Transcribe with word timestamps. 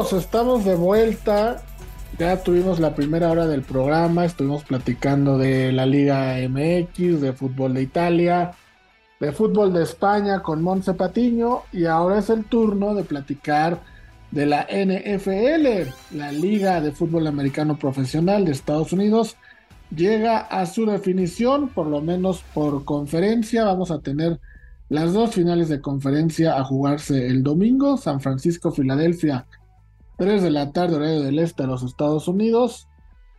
Estamos 0.00 0.64
de 0.64 0.76
vuelta. 0.76 1.62
Ya 2.18 2.42
tuvimos 2.42 2.80
la 2.80 2.94
primera 2.94 3.30
hora 3.30 3.46
del 3.46 3.60
programa, 3.60 4.24
estuvimos 4.24 4.64
platicando 4.64 5.36
de 5.36 5.72
la 5.72 5.84
Liga 5.84 6.36
MX, 6.48 7.20
de 7.20 7.34
fútbol 7.34 7.74
de 7.74 7.82
Italia, 7.82 8.52
de 9.20 9.30
fútbol 9.30 9.74
de 9.74 9.82
España 9.82 10.42
con 10.42 10.62
Monse 10.62 10.94
Patiño 10.94 11.64
y 11.70 11.84
ahora 11.84 12.18
es 12.18 12.30
el 12.30 12.46
turno 12.46 12.94
de 12.94 13.04
platicar 13.04 13.78
de 14.30 14.46
la 14.46 14.66
NFL, 14.70 16.16
la 16.16 16.32
Liga 16.32 16.80
de 16.80 16.92
Fútbol 16.92 17.26
Americano 17.26 17.76
Profesional 17.76 18.46
de 18.46 18.52
Estados 18.52 18.94
Unidos. 18.94 19.36
Llega 19.94 20.38
a 20.38 20.64
su 20.64 20.86
definición, 20.86 21.68
por 21.68 21.86
lo 21.86 22.00
menos 22.00 22.42
por 22.54 22.86
conferencia. 22.86 23.64
Vamos 23.64 23.90
a 23.90 24.00
tener 24.00 24.40
las 24.88 25.12
dos 25.12 25.34
finales 25.34 25.68
de 25.68 25.82
conferencia 25.82 26.58
a 26.58 26.64
jugarse 26.64 27.26
el 27.26 27.42
domingo, 27.42 27.98
San 27.98 28.20
Francisco, 28.20 28.72
Filadelfia, 28.72 29.46
3 30.20 30.42
de 30.42 30.50
la 30.50 30.70
tarde, 30.70 30.96
horario 30.96 31.22
del 31.22 31.38
este 31.38 31.62
de 31.62 31.68
los 31.68 31.82
Estados 31.82 32.28
Unidos, 32.28 32.86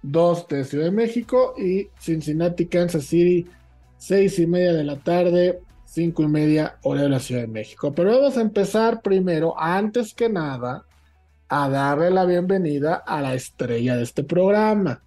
2 0.02 0.48
de 0.48 0.63
Ciudad 0.63 0.85
de 0.85 0.91
México 0.91 1.54
y 1.55 1.90
Cincinnati, 1.99 2.66
Kansas 2.66 3.05
City, 3.05 3.48
6 3.98 4.40
y 4.40 4.48
media 4.48 4.73
de 4.73 4.84
la 4.84 4.98
tarde, 4.98 5.59
5 5.85 6.23
y 6.23 6.27
media, 6.27 6.80
hora 6.81 7.04
de 7.04 7.09
la 7.09 7.20
Ciudad 7.20 7.41
de 7.41 7.48
México. 7.48 7.94
Pero 7.94 8.17
vamos 8.17 8.35
a 8.35 8.41
empezar 8.41 9.04
primero, 9.04 9.54
antes 9.59 10.16
que 10.16 10.27
nada, 10.27 10.84
a 11.49 11.70
darle 11.70 12.09
la 12.09 12.26
bienvenida 12.26 12.95
a 12.95 13.21
la 13.21 13.35
estrella 13.35 13.96
de 13.96 14.02
este 14.02 14.24
programa, 14.24 15.04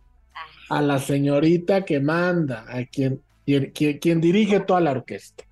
a 0.71 0.81
la 0.81 1.01
señorita 1.01 1.85
que 1.85 1.99
manda, 1.99 2.67
a 2.69 2.85
quien, 2.85 3.21
quien, 3.45 3.73
quien 3.99 4.21
dirige 4.21 4.61
toda 4.61 4.81
la 4.81 4.93
orquesta. 4.93 5.43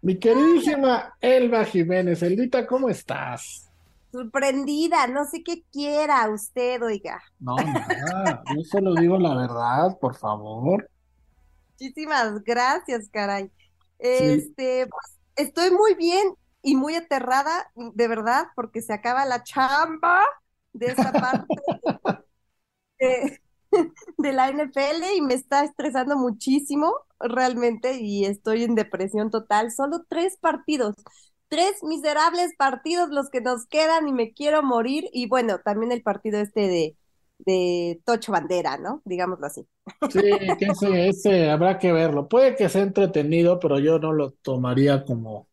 Mi 0.00 0.16
queridísima 0.16 1.16
Elba 1.20 1.66
Jiménez, 1.66 2.22
Elvita, 2.22 2.66
¿cómo 2.66 2.88
estás? 2.88 3.69
Sorprendida, 4.12 5.06
no 5.06 5.24
sé 5.24 5.42
qué 5.42 5.62
quiera 5.70 6.28
usted, 6.30 6.82
oiga. 6.82 7.22
No, 7.38 7.56
nada, 7.56 8.42
yo 8.54 8.62
solo 8.64 8.94
digo 8.94 9.18
la 9.18 9.34
verdad, 9.34 9.98
por 10.00 10.16
favor. 10.16 10.88
Muchísimas 11.78 12.42
gracias, 12.42 13.08
caray. 13.10 13.50
Este, 13.98 14.86
pues, 14.86 15.18
estoy 15.36 15.70
muy 15.70 15.94
bien 15.94 16.34
y 16.62 16.76
muy 16.76 16.94
aterrada, 16.94 17.70
de 17.74 18.08
verdad, 18.08 18.48
porque 18.54 18.82
se 18.82 18.92
acaba 18.92 19.24
la 19.24 19.42
chamba 19.42 20.22
de 20.72 20.86
esa 20.86 21.12
parte 21.12 21.46
de, 22.98 23.40
de 24.18 24.32
la 24.32 24.48
NFL 24.48 25.14
y 25.16 25.20
me 25.22 25.34
está 25.34 25.64
estresando 25.64 26.16
muchísimo 26.16 26.94
realmente 27.18 27.98
y 28.00 28.24
estoy 28.24 28.64
en 28.64 28.74
depresión 28.74 29.30
total. 29.30 29.70
Solo 29.70 30.04
tres 30.08 30.36
partidos, 30.36 30.96
tres 31.50 31.82
miserables 31.82 32.54
partidos 32.56 33.10
los 33.10 33.30
que 33.30 33.42
nos 33.42 33.66
quedan 33.66 34.08
y 34.08 34.14
me 34.14 34.32
quiero 34.32 34.62
morir. 34.62 35.10
Y 35.12 35.28
bueno, 35.28 35.60
también 35.62 35.92
el 35.92 36.02
partido 36.02 36.40
este 36.40 36.68
de, 36.68 36.96
de 37.38 38.00
Tocho 38.06 38.32
Bandera, 38.32 38.78
¿no? 38.78 39.02
Digámoslo 39.04 39.46
así. 39.46 39.68
Sí, 40.06 40.20
que 40.58 40.66
ese, 40.66 41.08
ese 41.08 41.50
habrá 41.50 41.78
que 41.78 41.92
verlo. 41.92 42.28
Puede 42.28 42.56
que 42.56 42.70
sea 42.70 42.82
entretenido, 42.82 43.60
pero 43.60 43.78
yo 43.78 43.98
no 43.98 44.12
lo 44.12 44.32
tomaría 44.32 45.04
como 45.04 45.48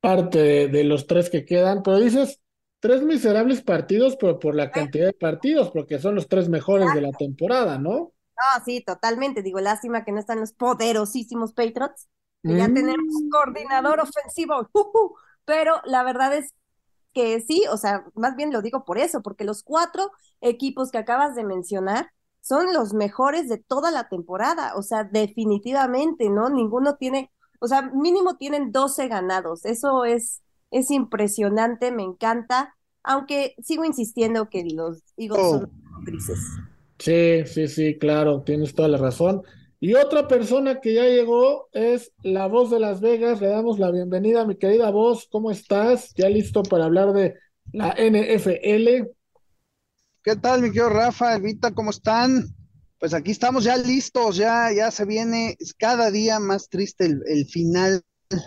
parte 0.00 0.38
de, 0.38 0.68
de 0.68 0.84
los 0.84 1.06
tres 1.06 1.30
que 1.30 1.44
quedan. 1.44 1.82
Pero 1.82 1.98
dices, 2.00 2.40
tres 2.80 3.02
miserables 3.02 3.62
partidos, 3.62 4.16
pero 4.16 4.38
por 4.38 4.54
la 4.54 4.70
cantidad 4.70 5.06
de 5.06 5.12
partidos, 5.14 5.70
porque 5.70 5.98
son 5.98 6.16
los 6.16 6.28
tres 6.28 6.48
mejores 6.48 6.94
de 6.94 7.02
la 7.02 7.12
temporada, 7.12 7.78
¿no? 7.78 8.12
No, 8.36 8.64
sí, 8.64 8.82
totalmente. 8.82 9.42
Digo, 9.42 9.60
lástima 9.60 10.04
que 10.04 10.12
no 10.12 10.20
están 10.20 10.40
los 10.40 10.52
poderosísimos 10.52 11.52
Patriots, 11.52 12.08
que 12.46 12.56
ya 12.56 12.72
tenemos 12.72 13.06
Mm. 13.14 13.28
coordinador 13.30 14.00
ofensivo, 14.00 14.68
pero 15.44 15.80
la 15.84 16.02
verdad 16.04 16.34
es 16.36 16.54
que 17.14 17.40
sí, 17.40 17.64
o 17.72 17.76
sea, 17.76 18.04
más 18.14 18.36
bien 18.36 18.52
lo 18.52 18.62
digo 18.62 18.84
por 18.84 18.98
eso, 18.98 19.22
porque 19.22 19.44
los 19.44 19.62
cuatro 19.62 20.10
equipos 20.40 20.90
que 20.90 20.98
acabas 20.98 21.34
de 21.34 21.44
mencionar 21.44 22.10
son 22.42 22.72
los 22.72 22.94
mejores 22.94 23.48
de 23.48 23.58
toda 23.58 23.90
la 23.90 24.08
temporada, 24.08 24.74
o 24.76 24.82
sea, 24.82 25.04
definitivamente, 25.04 26.30
¿no? 26.30 26.48
Ninguno 26.50 26.96
tiene, 26.96 27.30
o 27.60 27.66
sea, 27.68 27.82
mínimo 27.82 28.36
tienen 28.36 28.72
12 28.72 29.08
ganados, 29.08 29.64
eso 29.64 30.04
es, 30.04 30.42
es 30.70 30.90
impresionante, 30.90 31.90
me 31.92 32.02
encanta, 32.04 32.76
aunque 33.02 33.54
sigo 33.62 33.84
insistiendo 33.84 34.48
que 34.50 34.64
los 34.74 35.02
Eagles 35.16 35.38
Oh. 35.38 35.50
son 35.52 35.70
grises. 36.04 36.62
Sí, 36.98 37.46
sí, 37.46 37.68
sí, 37.68 37.98
claro, 37.98 38.42
tienes 38.42 38.74
toda 38.74 38.88
la 38.88 38.98
razón. 38.98 39.42
Y 39.82 39.94
otra 39.94 40.28
persona 40.28 40.78
que 40.78 40.92
ya 40.92 41.04
llegó 41.04 41.70
es 41.72 42.12
la 42.22 42.46
voz 42.48 42.70
de 42.70 42.78
Las 42.78 43.00
Vegas. 43.00 43.40
Le 43.40 43.48
damos 43.48 43.78
la 43.78 43.90
bienvenida, 43.90 44.44
mi 44.44 44.56
querida 44.56 44.90
voz. 44.90 45.26
¿Cómo 45.30 45.50
estás? 45.50 46.12
¿Ya 46.14 46.28
listo 46.28 46.62
para 46.62 46.84
hablar 46.84 47.14
de 47.14 47.34
la 47.72 47.96
NFL? 47.98 49.08
¿Qué 50.22 50.36
tal, 50.36 50.60
mi 50.60 50.68
querido 50.68 50.90
Rafa, 50.90 51.34
Evita, 51.34 51.72
cómo 51.72 51.90
están? 51.90 52.44
Pues 52.98 53.14
aquí 53.14 53.30
estamos 53.30 53.64
ya 53.64 53.78
listos, 53.78 54.36
ya, 54.36 54.70
ya 54.70 54.90
se 54.90 55.06
viene 55.06 55.56
cada 55.78 56.10
día 56.10 56.38
más 56.40 56.68
triste 56.68 57.06
el, 57.06 57.22
el 57.26 57.46
final 57.46 58.02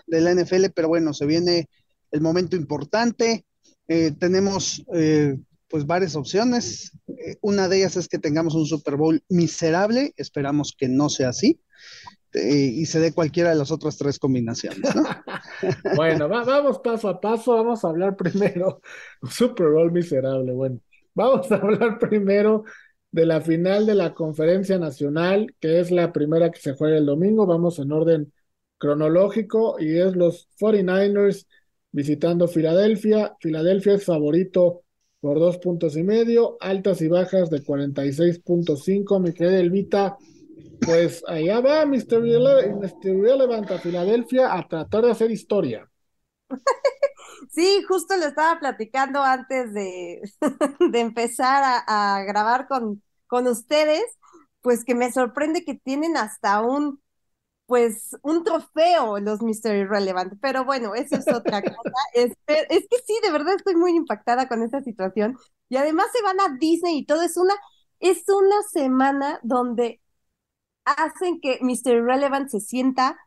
de 0.05 0.21
la 0.21 0.35
NFL, 0.35 0.65
pero 0.75 0.87
bueno, 0.87 1.15
se 1.15 1.25
viene 1.25 1.67
el 2.11 2.21
momento 2.21 2.55
importante. 2.55 3.43
Eh, 3.87 4.11
tenemos 4.19 4.85
eh, 4.93 5.35
pues 5.73 5.87
varias 5.87 6.15
opciones. 6.15 6.91
Eh, 7.07 7.37
una 7.41 7.67
de 7.67 7.77
ellas 7.77 7.97
es 7.97 8.07
que 8.07 8.19
tengamos 8.19 8.53
un 8.53 8.67
Super 8.67 8.95
Bowl 8.95 9.23
miserable, 9.27 10.13
esperamos 10.17 10.75
que 10.77 10.87
no 10.87 11.09
sea 11.09 11.29
así, 11.29 11.59
eh, 12.31 12.69
y 12.75 12.85
se 12.85 12.99
dé 12.99 13.11
cualquiera 13.11 13.49
de 13.49 13.55
las 13.55 13.71
otras 13.71 13.97
tres 13.97 14.19
combinaciones, 14.19 14.93
¿no? 14.95 15.03
Bueno, 15.95 16.29
va- 16.29 16.43
vamos 16.43 16.77
paso 16.77 17.09
a 17.09 17.19
paso. 17.19 17.55
Vamos 17.55 17.83
a 17.83 17.87
hablar 17.89 18.15
primero. 18.15 18.81
Super 19.27 19.69
Bowl 19.71 19.91
miserable. 19.91 20.51
Bueno, 20.53 20.79
vamos 21.15 21.51
a 21.51 21.55
hablar 21.55 21.97
primero 21.97 22.65
de 23.09 23.25
la 23.25 23.41
final 23.41 23.87
de 23.87 23.95
la 23.95 24.13
Conferencia 24.13 24.77
Nacional, 24.77 25.55
que 25.59 25.79
es 25.79 25.89
la 25.89 26.13
primera 26.13 26.51
que 26.51 26.59
se 26.59 26.75
juega 26.75 26.97
el 26.99 27.07
domingo. 27.07 27.47
Vamos 27.47 27.79
en 27.79 27.91
orden 27.91 28.31
cronológico 28.77 29.77
y 29.79 29.97
es 29.97 30.15
los 30.15 30.47
49ers 30.59 31.47
visitando 31.91 32.47
Filadelfia. 32.47 33.35
Filadelfia 33.39 33.95
es 33.95 34.05
favorito 34.05 34.82
por 35.23 35.39
dos 35.39 35.57
puntos 35.57 35.95
y 35.95 36.03
medio, 36.03 36.57
altas 36.59 37.01
y 37.01 37.07
bajas 37.07 37.49
de 37.49 37.63
46.5. 37.63 39.21
Mi 39.21 39.33
querida 39.33 39.57
Elvita, 39.57 40.17
pues 40.81 41.23
allá 41.25 41.61
va 41.61 41.85
Mr. 41.85 42.27
Irrelevant 42.27 43.71
a 43.71 43.79
Filadelfia 43.79 44.53
a 44.53 44.67
tratar 44.67 45.05
de 45.05 45.11
hacer 45.11 45.31
historia. 45.31 45.89
Sí, 47.51 47.83
justo 47.87 48.15
lo 48.17 48.25
estaba 48.25 48.59
platicando 48.59 49.21
antes 49.21 49.73
de, 49.73 50.21
de 50.91 50.99
empezar 50.99 51.63
a, 51.63 52.15
a 52.17 52.23
grabar 52.23 52.67
con, 52.67 53.03
con 53.27 53.47
ustedes, 53.47 54.03
pues 54.61 54.85
que 54.85 54.95
me 54.95 55.11
sorprende 55.11 55.65
que 55.65 55.75
tienen 55.75 56.17
hasta 56.17 56.61
un, 56.61 57.02
pues, 57.65 58.15
un 58.23 58.43
trofeo 58.43 59.19
los 59.19 59.41
Mr. 59.41 59.75
Irrelevant, 59.75 60.33
pero 60.41 60.65
bueno, 60.65 60.95
eso 60.95 61.15
es 61.17 61.31
otra 61.31 61.61
cosa. 61.63 61.73
Este, 62.13 62.75
es 62.75 62.87
que 62.89 62.97
sí, 63.07 63.19
de 63.23 63.31
verdad 63.31 63.55
estoy 63.55 63.75
muy 63.75 63.95
impactada 63.95 64.47
con 64.47 64.61
esta 64.63 64.81
situación 64.83 65.37
y 65.69 65.77
además 65.77 66.07
se 66.13 66.21
van 66.23 66.39
a 66.41 66.57
Disney 66.59 66.99
y 66.99 67.05
todo, 67.05 67.21
es 67.23 67.37
una, 67.37 67.55
es 67.99 68.23
una 68.29 68.61
semana 68.71 69.39
donde 69.43 70.01
hacen 70.85 71.39
que 71.41 71.59
Mr. 71.61 71.95
Irrelevant 71.97 72.49
se 72.49 72.59
sienta 72.59 73.17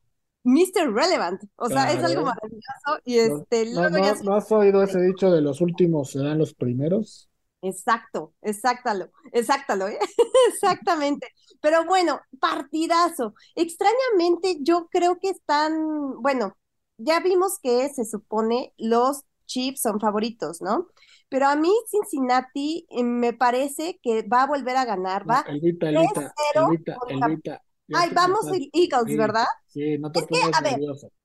Mr. 0.45 0.93
Relevant, 0.93 1.43
o 1.57 1.69
sea, 1.71 1.93
es 1.93 2.03
algo 2.05 2.23
maravilloso 2.25 3.01
y 3.05 3.19
¿No, 3.21 3.45
este, 3.45 3.67
no, 3.73 3.91
luego 3.91 3.99
ya 3.99 4.15
no- 4.15 4.23
no 4.23 4.35
has 4.37 4.51
oído 4.53 4.83
ese 4.83 5.01
dicho 5.03 5.31
de 5.31 5.41
los 5.43 5.61
últimos 5.61 6.11
serán 6.13 6.39
los 6.39 6.55
primeros? 6.55 7.29
Exacto, 7.63 8.35
exactalo, 8.43 9.11
exactalo, 9.33 9.89
¿eh? 9.89 9.99
Exactamente. 10.49 11.29
Pero 11.61 11.85
bueno, 11.85 12.21
partidazo. 12.39 13.35
Extrañamente, 13.55 14.59
yo 14.61 14.89
creo 14.91 15.19
que 15.19 15.31
están, 15.31 16.21
bueno, 16.23 16.57
ya 16.99 17.21
vimos 17.21 17.59
que 17.63 17.89
se 17.89 18.05
supone 18.05 18.73
los 18.77 19.23
Chiefs 19.47 19.81
son 19.81 20.01
favoritos, 20.01 20.61
¿no? 20.61 20.89
Pero 21.29 21.47
a 21.47 21.57
mí 21.57 21.73
Cincinnati 21.91 22.87
eh, 22.91 23.03
me 23.03 23.33
parece 23.33 23.99
que 24.03 24.23
va 24.23 24.43
a 24.43 24.47
volver 24.47 24.77
a 24.77 24.85
ganar, 24.85 25.29
va. 25.29 25.45
Elvita, 25.49 25.89
Elvita, 25.89 26.35
3-0 26.55 26.69
Elvita, 26.69 26.97
Elvita. 27.09 27.63
Ay, 27.95 28.11
vamos 28.13 28.47
el 28.49 28.69
Eagles, 28.73 29.05
sí, 29.07 29.17
¿verdad? 29.17 29.47
Sí, 29.69 29.99
no 29.99 30.11
te 30.11 30.21
Es 30.21 30.27
que, 30.27 30.41
a 30.53 30.61
ver. 30.61 30.81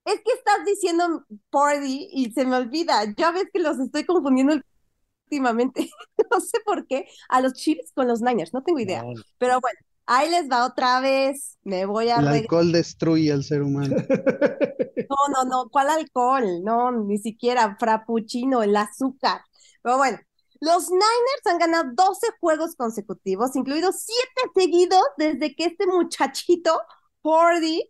Es 0.05 0.21
que 0.21 0.31
estás 0.33 0.63
diciendo 0.65 1.25
Party 1.49 2.09
y 2.11 2.31
se 2.31 2.45
me 2.45 2.55
olvida. 2.55 3.03
Ya 3.17 3.31
ves 3.31 3.45
que 3.51 3.59
los 3.59 3.79
estoy 3.79 4.05
confundiendo 4.05 4.53
últimamente. 5.31 5.89
No 6.31 6.39
sé 6.39 6.59
por 6.65 6.87
qué. 6.87 7.07
A 7.27 7.41
los 7.41 7.53
Chiefs 7.53 7.91
con 7.93 8.07
los 8.07 8.21
Niners, 8.21 8.53
no 8.53 8.63
tengo 8.63 8.79
idea. 8.79 9.03
No. 9.03 9.21
Pero 9.37 9.59
bueno, 9.59 9.77
ahí 10.05 10.29
les 10.29 10.49
va 10.49 10.65
otra 10.65 11.01
vez. 11.01 11.57
Me 11.63 11.85
voy 11.85 12.07
a 12.07 12.15
El 12.19 12.25
regresar. 12.27 12.41
alcohol 12.43 12.71
destruye 12.71 13.31
al 13.33 13.43
ser 13.43 13.61
humano. 13.61 13.95
No, 15.09 15.43
no, 15.43 15.49
no. 15.49 15.69
¿Cuál 15.69 15.89
alcohol? 15.89 16.63
No, 16.63 16.91
ni 16.91 17.17
siquiera 17.17 17.75
frappuccino, 17.77 18.63
el 18.63 18.77
azúcar. 18.77 19.41
Pero 19.81 19.97
bueno, 19.97 20.19
los 20.61 20.89
Niners 20.89 21.45
han 21.47 21.57
ganado 21.57 21.89
12 21.93 22.27
juegos 22.39 22.75
consecutivos, 22.77 23.53
incluidos 23.57 23.95
7 24.05 24.51
seguidos 24.55 25.03
desde 25.17 25.53
que 25.53 25.65
este 25.65 25.85
muchachito, 25.87 26.79
Purdy, 27.21 27.89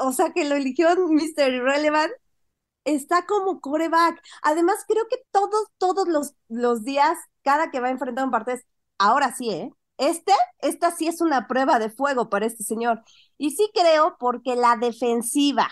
o 0.00 0.12
sea, 0.12 0.30
que 0.32 0.44
lo 0.48 0.54
eligió 0.54 0.88
Mr. 0.94 1.52
Irrelevant, 1.52 2.12
está 2.94 3.26
como 3.26 3.60
coreback. 3.60 4.20
Además, 4.42 4.84
creo 4.88 5.06
que 5.08 5.16
todos, 5.30 5.66
todos 5.78 6.08
los, 6.08 6.34
los 6.48 6.84
días, 6.84 7.18
cada 7.42 7.70
que 7.70 7.80
va 7.80 7.88
a 7.88 7.90
enfrentar 7.90 8.24
un 8.24 8.30
partido, 8.30 8.58
ahora 8.98 9.34
sí, 9.34 9.50
¿eh? 9.50 9.70
Este, 9.98 10.32
esta 10.60 10.92
sí 10.92 11.08
es 11.08 11.20
una 11.20 11.48
prueba 11.48 11.78
de 11.80 11.90
fuego 11.90 12.28
para 12.30 12.46
este 12.46 12.62
señor. 12.64 13.02
Y 13.36 13.50
sí 13.52 13.68
creo 13.74 14.16
porque 14.18 14.54
la 14.56 14.76
defensiva 14.76 15.68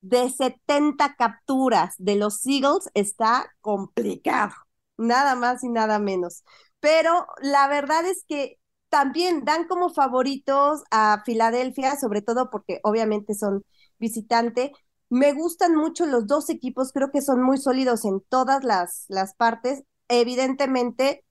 de 0.00 0.30
70 0.30 1.16
capturas 1.16 1.94
de 1.98 2.16
los 2.16 2.46
Eagles 2.46 2.88
está 2.94 3.46
complicado, 3.60 4.54
nada 4.96 5.34
más 5.34 5.64
y 5.64 5.68
nada 5.68 5.98
menos. 5.98 6.44
Pero 6.80 7.26
la 7.42 7.68
verdad 7.68 8.04
es 8.06 8.24
que 8.28 8.58
también 8.88 9.44
dan 9.44 9.66
como 9.66 9.90
favoritos 9.90 10.82
a 10.90 11.22
Filadelfia, 11.24 11.96
sobre 11.98 12.22
todo 12.22 12.50
porque 12.50 12.80
obviamente 12.84 13.34
son 13.34 13.64
visitante. 13.98 14.72
Me 15.08 15.32
gustan 15.32 15.76
mucho 15.76 16.04
los 16.06 16.26
dos 16.26 16.50
equipos, 16.50 16.92
creo 16.92 17.10
que 17.12 17.22
son 17.22 17.40
muy 17.42 17.58
sólidos 17.58 18.04
en 18.04 18.20
todas 18.28 18.64
las, 18.64 19.04
las 19.08 19.34
partes. 19.34 19.84
Evidentemente, 20.08 21.24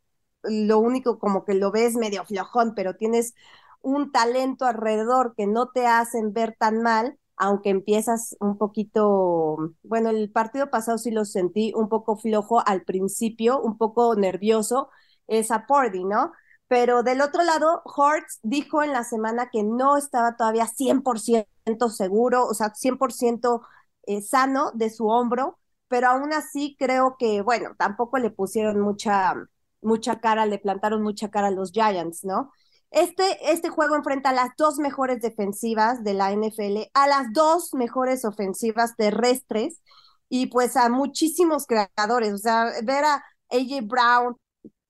lo 0.43 0.79
único 0.79 1.19
como 1.19 1.43
que 1.45 1.55
lo 1.55 1.71
ves 1.71 1.95
medio 1.95 2.23
flojón, 2.25 2.73
pero 2.75 2.95
tienes 2.95 3.33
un 3.81 4.11
talento 4.11 4.65
alrededor 4.65 5.33
que 5.35 5.45
no 5.47 5.69
te 5.71 5.87
hacen 5.87 6.31
ver 6.33 6.55
tan 6.57 6.81
mal, 6.81 7.19
aunque 7.37 7.69
empiezas 7.69 8.35
un 8.39 8.57
poquito, 8.57 9.73
bueno, 9.83 10.09
el 10.09 10.31
partido 10.31 10.69
pasado 10.69 10.97
sí 10.97 11.11
lo 11.11 11.25
sentí 11.25 11.73
un 11.75 11.89
poco 11.89 12.15
flojo 12.17 12.65
al 12.65 12.83
principio, 12.83 13.61
un 13.61 13.77
poco 13.77 14.15
nervioso, 14.15 14.89
es 15.27 15.51
a 15.51 15.65
Pordy, 15.67 16.05
¿no? 16.05 16.31
Pero 16.67 17.03
del 17.03 17.19
otro 17.21 17.43
lado, 17.43 17.81
Hortz 17.85 18.39
dijo 18.41 18.83
en 18.83 18.93
la 18.93 19.03
semana 19.03 19.49
que 19.51 19.63
no 19.63 19.97
estaba 19.97 20.35
todavía 20.37 20.65
100% 20.67 21.49
seguro, 21.89 22.45
o 22.47 22.53
sea, 22.53 22.73
100% 22.75 23.61
eh, 24.07 24.21
sano 24.21 24.71
de 24.73 24.89
su 24.89 25.07
hombro, 25.07 25.59
pero 25.87 26.07
aún 26.09 26.33
así 26.33 26.75
creo 26.79 27.15
que, 27.17 27.41
bueno, 27.41 27.75
tampoco 27.77 28.17
le 28.19 28.29
pusieron 28.31 28.79
mucha, 28.79 29.33
mucha 29.81 30.19
cara, 30.19 30.45
le 30.45 30.59
plantaron 30.59 31.01
mucha 31.01 31.29
cara 31.29 31.47
a 31.47 31.51
los 31.51 31.71
Giants, 31.71 32.23
¿no? 32.23 32.51
Este, 32.91 33.51
este 33.51 33.69
juego 33.69 33.95
enfrenta 33.95 34.29
a 34.29 34.33
las 34.33 34.51
dos 34.57 34.77
mejores 34.79 35.21
defensivas 35.21 36.03
de 36.03 36.13
la 36.13 36.31
NFL, 36.31 36.89
a 36.93 37.07
las 37.07 37.33
dos 37.33 37.73
mejores 37.73 38.23
ofensivas 38.25 38.95
terrestres 38.95 39.81
y 40.29 40.47
pues 40.47 40.77
a 40.77 40.89
muchísimos 40.89 41.65
creadores, 41.67 42.33
o 42.33 42.37
sea, 42.37 42.65
ver 42.83 43.03
a 43.05 43.23
AJ 43.51 43.81
Brown 43.83 44.37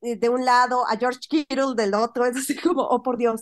de 0.01 0.29
un 0.29 0.45
lado, 0.45 0.85
a 0.87 0.97
George 0.97 1.19
Kittle 1.29 1.75
del 1.75 1.93
otro, 1.95 2.25
es 2.25 2.37
así 2.37 2.55
como, 2.55 2.83
oh 2.83 3.01
por 3.03 3.17
Dios. 3.17 3.41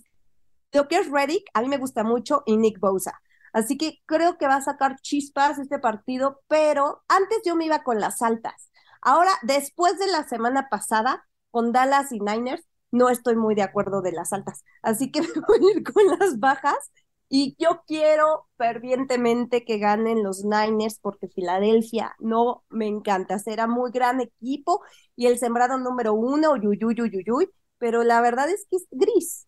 Lo 0.74 0.88
que 0.88 0.98
es 0.98 1.10
Reddick, 1.10 1.50
a 1.54 1.62
mí 1.62 1.68
me 1.70 1.78
gusta 1.78 2.04
mucho 2.04 2.44
y 2.46 2.58
Nick 2.58 2.80
Bosa. 2.80 3.22
Así 3.54 3.78
que 3.78 4.00
creo 4.06 4.38
que 4.38 4.48
va 4.48 4.56
a 4.56 4.62
sacar 4.62 5.00
chispas 5.02 5.60
este 5.60 5.80
partido, 5.80 6.42
pero 6.48 7.04
antes 7.08 7.40
yo 7.46 7.56
me 7.56 7.66
iba 7.66 7.84
con 7.84 8.00
las 8.00 8.22
altas. 8.22 8.72
Ahora, 9.02 9.32
después 9.44 10.00
de 10.00 10.08
la 10.08 10.28
semana 10.28 10.70
pasada, 10.70 11.28
con 11.52 11.72
Dallas 11.72 12.12
y 12.12 12.20
Niners, 12.20 12.64
no 12.92 13.10
estoy 13.10 13.36
muy 13.36 13.54
de 13.56 13.62
acuerdo 13.62 14.02
de 14.02 14.12
las 14.12 14.34
altas. 14.34 14.64
Así 14.82 15.12
que 15.12 15.22
me 15.22 15.28
voy 15.48 15.60
a 15.60 15.78
ir 15.78 15.84
con 15.84 16.08
las 16.20 16.40
bajas 16.40 16.92
y 17.30 17.56
yo 17.60 17.84
quiero 17.88 18.48
fervientemente 18.58 19.66
que 19.66 19.78
ganen 19.80 20.24
los 20.24 20.44
Niners 20.44 21.00
porque 21.00 21.28
Filadelfia 21.28 22.16
no 22.20 22.64
me 22.70 22.88
encanta. 22.88 23.40
Será 23.40 23.68
muy 23.68 23.92
gran 23.92 24.22
equipo 24.22 24.82
y 25.16 25.28
el 25.28 25.38
sembrado 25.40 25.78
número 25.78 26.14
uno, 26.14 26.54
uy, 26.54 27.50
pero 27.78 28.04
la 28.04 28.22
verdad 28.22 28.50
es 28.50 28.66
que 28.70 28.78
es 28.78 28.88
gris. 28.92 29.48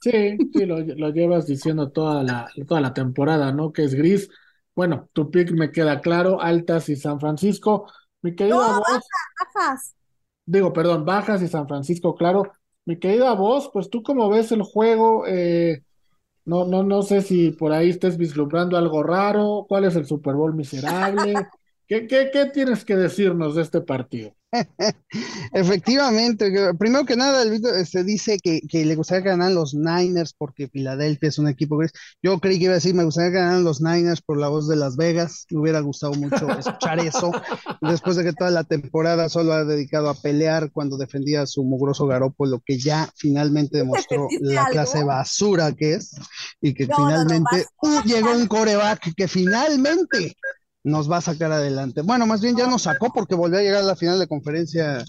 Sí, 0.00 0.38
sí, 0.52 0.66
lo, 0.66 0.80
llevas 1.10 1.46
diciendo 1.46 1.90
toda 1.90 2.22
la, 2.22 2.48
toda 2.66 2.80
la 2.80 2.94
temporada, 2.94 3.52
¿no? 3.52 3.72
Que 3.72 3.84
es 3.84 3.94
gris. 3.94 4.28
Bueno, 4.74 5.08
tu 5.12 5.30
pick 5.30 5.50
me 5.52 5.72
queda 5.72 6.00
claro, 6.00 6.40
altas 6.40 6.88
y 6.88 6.96
San 6.96 7.18
Francisco. 7.18 7.90
Mi 8.22 8.34
querida 8.34 8.56
no, 8.56 8.82
bajas. 8.82 9.94
Digo, 10.46 10.72
perdón, 10.72 11.04
bajas 11.04 11.42
y 11.42 11.48
San 11.48 11.66
Francisco, 11.66 12.14
claro. 12.14 12.52
Mi 12.84 12.98
querida 12.98 13.34
voz, 13.34 13.70
pues 13.72 13.90
tú 13.90 14.02
cómo 14.02 14.28
ves 14.30 14.52
el 14.52 14.62
juego, 14.62 15.26
eh, 15.26 15.82
no, 16.44 16.64
no, 16.64 16.82
no 16.82 17.02
sé 17.02 17.20
si 17.20 17.50
por 17.50 17.72
ahí 17.72 17.90
estés 17.90 18.16
vislumbrando 18.16 18.78
algo 18.78 19.02
raro, 19.02 19.66
cuál 19.68 19.84
es 19.84 19.94
el 19.96 20.06
Super 20.06 20.34
Bowl 20.34 20.54
miserable, 20.54 21.34
¿Qué, 21.88 22.06
qué, 22.06 22.30
qué 22.30 22.44
tienes 22.46 22.84
que 22.84 22.96
decirnos 22.96 23.54
de 23.54 23.62
este 23.62 23.80
partido? 23.80 24.34
Efectivamente, 25.52 26.50
primero 26.78 27.04
que 27.04 27.16
nada, 27.16 27.42
el 27.42 27.60
se 27.60 27.80
este, 27.80 28.04
dice 28.04 28.38
que, 28.38 28.60
le 28.72 28.94
gustaría 28.94 29.24
ganar 29.24 29.52
los 29.52 29.74
Niners 29.74 30.32
porque 30.32 30.68
Filadelfia 30.68 31.28
es 31.28 31.38
un 31.38 31.48
equipo 31.48 31.76
gris. 31.76 31.92
Yo 32.22 32.38
creí 32.38 32.58
que 32.58 32.64
iba 32.64 32.72
a 32.72 32.76
decir, 32.76 32.94
me 32.94 33.04
gustaría 33.04 33.30
ganar 33.30 33.60
los 33.60 33.80
Niners 33.80 34.22
por 34.22 34.38
la 34.38 34.48
voz 34.48 34.68
de 34.68 34.76
Las 34.76 34.96
Vegas. 34.96 35.46
Me 35.50 35.60
hubiera 35.60 35.80
gustado 35.80 36.14
mucho 36.14 36.48
escuchar 36.58 36.98
eso, 37.00 37.30
después 37.82 38.16
de 38.16 38.24
que 38.24 38.32
toda 38.32 38.50
la 38.50 38.64
temporada 38.64 39.28
solo 39.28 39.52
ha 39.52 39.64
dedicado 39.64 40.08
a 40.08 40.14
pelear 40.14 40.70
cuando 40.72 40.96
defendía 40.96 41.42
a 41.42 41.46
su 41.46 41.64
mugroso 41.64 42.08
lo 42.08 42.60
que 42.64 42.78
ya 42.78 43.10
finalmente 43.16 43.78
demostró 43.78 44.28
la 44.40 44.66
clase 44.66 45.04
basura 45.04 45.72
que 45.72 45.94
es, 45.94 46.12
y 46.60 46.72
que 46.72 46.86
finalmente 46.86 47.66
uh, 47.82 48.00
llegó 48.04 48.32
un 48.32 48.46
coreback 48.46 49.14
que 49.14 49.28
finalmente 49.28 50.36
nos 50.84 51.10
va 51.10 51.18
a 51.18 51.22
sacar 51.22 51.52
adelante. 51.52 52.02
Bueno, 52.02 52.26
más 52.26 52.40
bien 52.40 52.56
ya 52.56 52.66
nos 52.66 52.82
sacó 52.82 53.12
porque 53.12 53.34
volvió 53.34 53.58
a 53.58 53.62
llegar 53.62 53.82
a 53.82 53.86
la 53.86 53.96
final 53.96 54.18
de 54.18 54.28
conferencia 54.28 55.04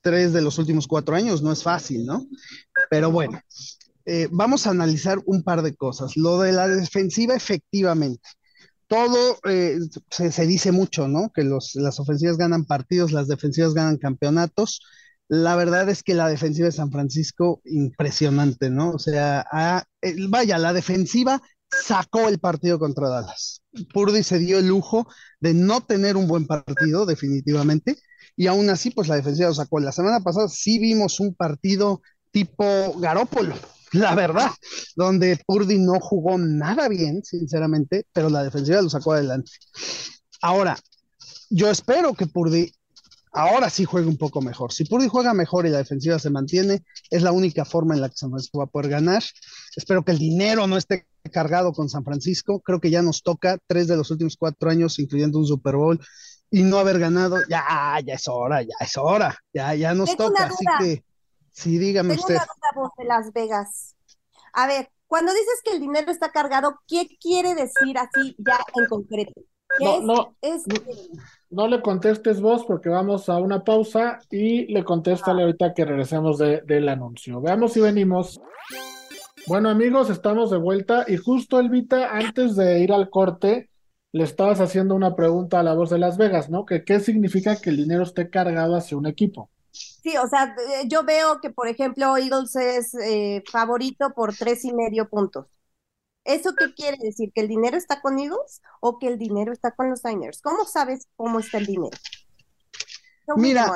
tres 0.00 0.32
de 0.32 0.42
los 0.42 0.58
últimos 0.58 0.86
cuatro 0.86 1.16
años, 1.16 1.42
no 1.42 1.52
es 1.52 1.62
fácil, 1.62 2.06
¿no? 2.06 2.26
Pero 2.90 3.10
bueno, 3.10 3.40
eh, 4.04 4.28
vamos 4.30 4.66
a 4.66 4.70
analizar 4.70 5.18
un 5.26 5.42
par 5.42 5.62
de 5.62 5.74
cosas. 5.74 6.16
Lo 6.16 6.38
de 6.38 6.52
la 6.52 6.68
defensiva, 6.68 7.34
efectivamente. 7.34 8.22
Todo 8.86 9.38
eh, 9.48 9.78
se, 10.10 10.46
dice 10.46 10.70
mucho, 10.70 11.08
¿no? 11.08 11.30
Que 11.34 11.42
los, 11.42 11.74
las 11.74 11.98
ofensivas 11.98 12.36
ganan 12.36 12.66
partidos, 12.66 13.10
las 13.10 13.26
defensivas 13.26 13.74
ganan 13.74 13.96
campeonatos. 13.96 14.80
La 15.26 15.56
verdad 15.56 15.88
es 15.88 16.04
que 16.04 16.14
la 16.14 16.28
defensiva 16.28 16.66
de 16.66 16.72
San 16.72 16.92
Francisco, 16.92 17.60
impresionante, 17.64 18.70
¿no? 18.70 18.90
O 18.90 19.00
sea, 19.00 19.44
eh, 20.02 20.14
vaya, 20.28 20.56
la 20.58 20.72
defensiva 20.72 21.42
sacó 21.70 22.28
el 22.28 22.38
partido 22.38 22.78
contra 22.78 23.08
Dallas. 23.08 23.62
Purdy 23.92 24.22
se 24.22 24.38
dio 24.38 24.58
el 24.58 24.68
lujo 24.68 25.06
de 25.40 25.54
no 25.54 25.80
tener 25.80 26.16
un 26.16 26.26
buen 26.26 26.46
partido, 26.46 27.06
definitivamente, 27.06 27.96
y 28.36 28.46
aún 28.46 28.68
así, 28.70 28.90
pues 28.90 29.08
la 29.08 29.16
defensiva 29.16 29.48
lo 29.48 29.54
sacó. 29.54 29.80
La 29.80 29.92
semana 29.92 30.20
pasada 30.20 30.48
sí 30.48 30.78
vimos 30.78 31.20
un 31.20 31.34
partido 31.34 32.02
tipo 32.30 32.98
Garópolo, 32.98 33.54
la 33.92 34.14
verdad, 34.14 34.50
donde 34.94 35.40
Purdy 35.46 35.78
no 35.78 36.00
jugó 36.00 36.38
nada 36.38 36.88
bien, 36.88 37.22
sinceramente, 37.24 38.06
pero 38.12 38.28
la 38.28 38.42
defensiva 38.42 38.82
lo 38.82 38.90
sacó 38.90 39.12
adelante. 39.12 39.52
Ahora, 40.42 40.78
yo 41.50 41.70
espero 41.70 42.14
que 42.14 42.26
Purdy 42.26 42.72
ahora 43.32 43.70
sí 43.70 43.84
juegue 43.84 44.08
un 44.08 44.16
poco 44.16 44.40
mejor. 44.40 44.72
Si 44.72 44.84
Purdy 44.84 45.08
juega 45.08 45.34
mejor 45.34 45.66
y 45.66 45.70
la 45.70 45.78
defensiva 45.78 46.18
se 46.18 46.30
mantiene, 46.30 46.82
es 47.10 47.22
la 47.22 47.32
única 47.32 47.64
forma 47.64 47.94
en 47.94 48.00
la 48.00 48.08
que 48.08 48.16
San 48.16 48.30
Francisco 48.30 48.58
va 48.58 48.64
a 48.64 48.68
poder 48.68 48.90
ganar. 48.90 49.22
Espero 49.76 50.02
que 50.04 50.12
el 50.12 50.18
dinero 50.18 50.66
no 50.66 50.78
esté 50.78 51.06
cargado 51.30 51.72
con 51.72 51.90
San 51.90 52.02
Francisco. 52.02 52.60
Creo 52.60 52.80
que 52.80 52.90
ya 52.90 53.02
nos 53.02 53.22
toca 53.22 53.58
tres 53.66 53.86
de 53.86 53.96
los 53.96 54.10
últimos 54.10 54.36
cuatro 54.38 54.70
años, 54.70 54.98
incluyendo 54.98 55.38
un 55.38 55.46
Super 55.46 55.76
Bowl, 55.76 56.00
y 56.50 56.62
no 56.62 56.78
haber 56.78 56.98
ganado. 56.98 57.36
Ya, 57.48 57.98
ya 58.04 58.14
es 58.14 58.26
hora, 58.26 58.62
ya 58.62 58.74
es 58.80 58.96
hora. 58.96 59.36
Ya, 59.52 59.74
ya 59.74 59.92
nos 59.92 60.16
toca. 60.16 60.44
Así 60.44 60.64
que, 60.78 61.04
sí, 61.52 61.78
dígame 61.78 62.10
Tengo 62.10 62.22
usted. 62.22 62.34
Una 62.36 62.44
duda, 62.44 62.70
voz 62.74 62.90
de 62.96 63.04
Las 63.04 63.32
Vegas. 63.34 63.96
A 64.54 64.66
ver, 64.66 64.90
cuando 65.06 65.32
dices 65.32 65.60
que 65.62 65.72
el 65.72 65.80
dinero 65.80 66.10
está 66.10 66.30
cargado, 66.30 66.80
¿qué 66.88 67.06
quiere 67.20 67.54
decir 67.54 67.98
así 67.98 68.34
ya 68.38 68.58
en 68.74 68.86
concreto? 68.86 69.42
No, 69.78 70.00
no, 70.00 70.36
no, 71.50 71.68
le 71.68 71.82
contestes 71.82 72.40
vos 72.40 72.64
porque 72.64 72.88
vamos 72.88 73.28
a 73.28 73.36
una 73.36 73.62
pausa 73.62 74.20
y 74.30 74.72
le 74.72 74.84
contéstale 74.84 75.42
ah. 75.42 75.44
ahorita 75.44 75.74
que 75.74 75.84
regresemos 75.84 76.38
del 76.38 76.88
anuncio. 76.88 77.42
Veamos 77.42 77.74
si 77.74 77.80
venimos. 77.80 78.40
Bueno 79.46 79.68
amigos, 79.68 80.10
estamos 80.10 80.50
de 80.50 80.56
vuelta 80.58 81.04
y 81.06 81.18
justo 81.18 81.60
Elvita, 81.60 82.10
antes 82.10 82.56
de 82.56 82.80
ir 82.80 82.92
al 82.92 83.10
corte, 83.10 83.70
le 84.10 84.24
estabas 84.24 84.60
haciendo 84.60 84.96
una 84.96 85.14
pregunta 85.14 85.60
a 85.60 85.62
la 85.62 85.72
voz 85.72 85.88
de 85.90 85.98
Las 85.98 86.18
Vegas, 86.18 86.50
¿no? 86.50 86.66
Que 86.66 86.84
qué 86.84 86.98
significa 86.98 87.54
que 87.54 87.70
el 87.70 87.76
dinero 87.76 88.02
esté 88.02 88.28
cargado 88.28 88.74
hacia 88.74 88.96
un 88.96 89.06
equipo. 89.06 89.48
Sí, 89.70 90.16
o 90.16 90.26
sea, 90.26 90.56
eh, 90.80 90.88
yo 90.88 91.04
veo 91.04 91.40
que, 91.40 91.50
por 91.50 91.68
ejemplo, 91.68 92.16
Eagles 92.16 92.56
es 92.56 92.94
eh, 92.94 93.44
favorito 93.48 94.10
por 94.16 94.34
tres 94.34 94.64
y 94.64 94.72
medio 94.72 95.08
puntos. 95.08 95.46
¿Eso 96.24 96.56
qué 96.58 96.74
quiere 96.74 96.96
decir? 97.00 97.30
¿Que 97.32 97.42
el 97.42 97.48
dinero 97.48 97.76
está 97.76 98.00
con 98.00 98.18
Eagles 98.18 98.62
o 98.80 98.98
que 98.98 99.06
el 99.06 99.16
dinero 99.16 99.52
está 99.52 99.70
con 99.70 99.90
los 99.90 100.04
Niners? 100.04 100.42
¿Cómo 100.42 100.64
sabes 100.64 101.06
cómo 101.14 101.38
está 101.38 101.58
el 101.58 101.66
dinero? 101.66 101.96
Mira, 103.36 103.70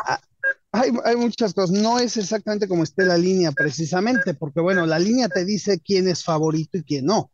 hay, 0.73 1.17
muchas 1.17 1.53
cosas. 1.55 1.71
No 1.71 1.99
es 1.99 2.17
exactamente 2.17 2.69
como 2.69 2.85
esté 2.85 3.05
la 3.05 3.19
línea 3.19 3.53
precisamente, 3.53 4.35
porque 4.35 4.61
bueno, 4.61 4.87
la 4.87 4.99
línea 4.99 5.29
te 5.29 5.45
dice 5.45 5.81
quién 5.81 6.09
es 6.09 6.25
favorito 6.25 6.79
y 6.79 6.85
quién 6.85 7.07
no. 7.07 7.33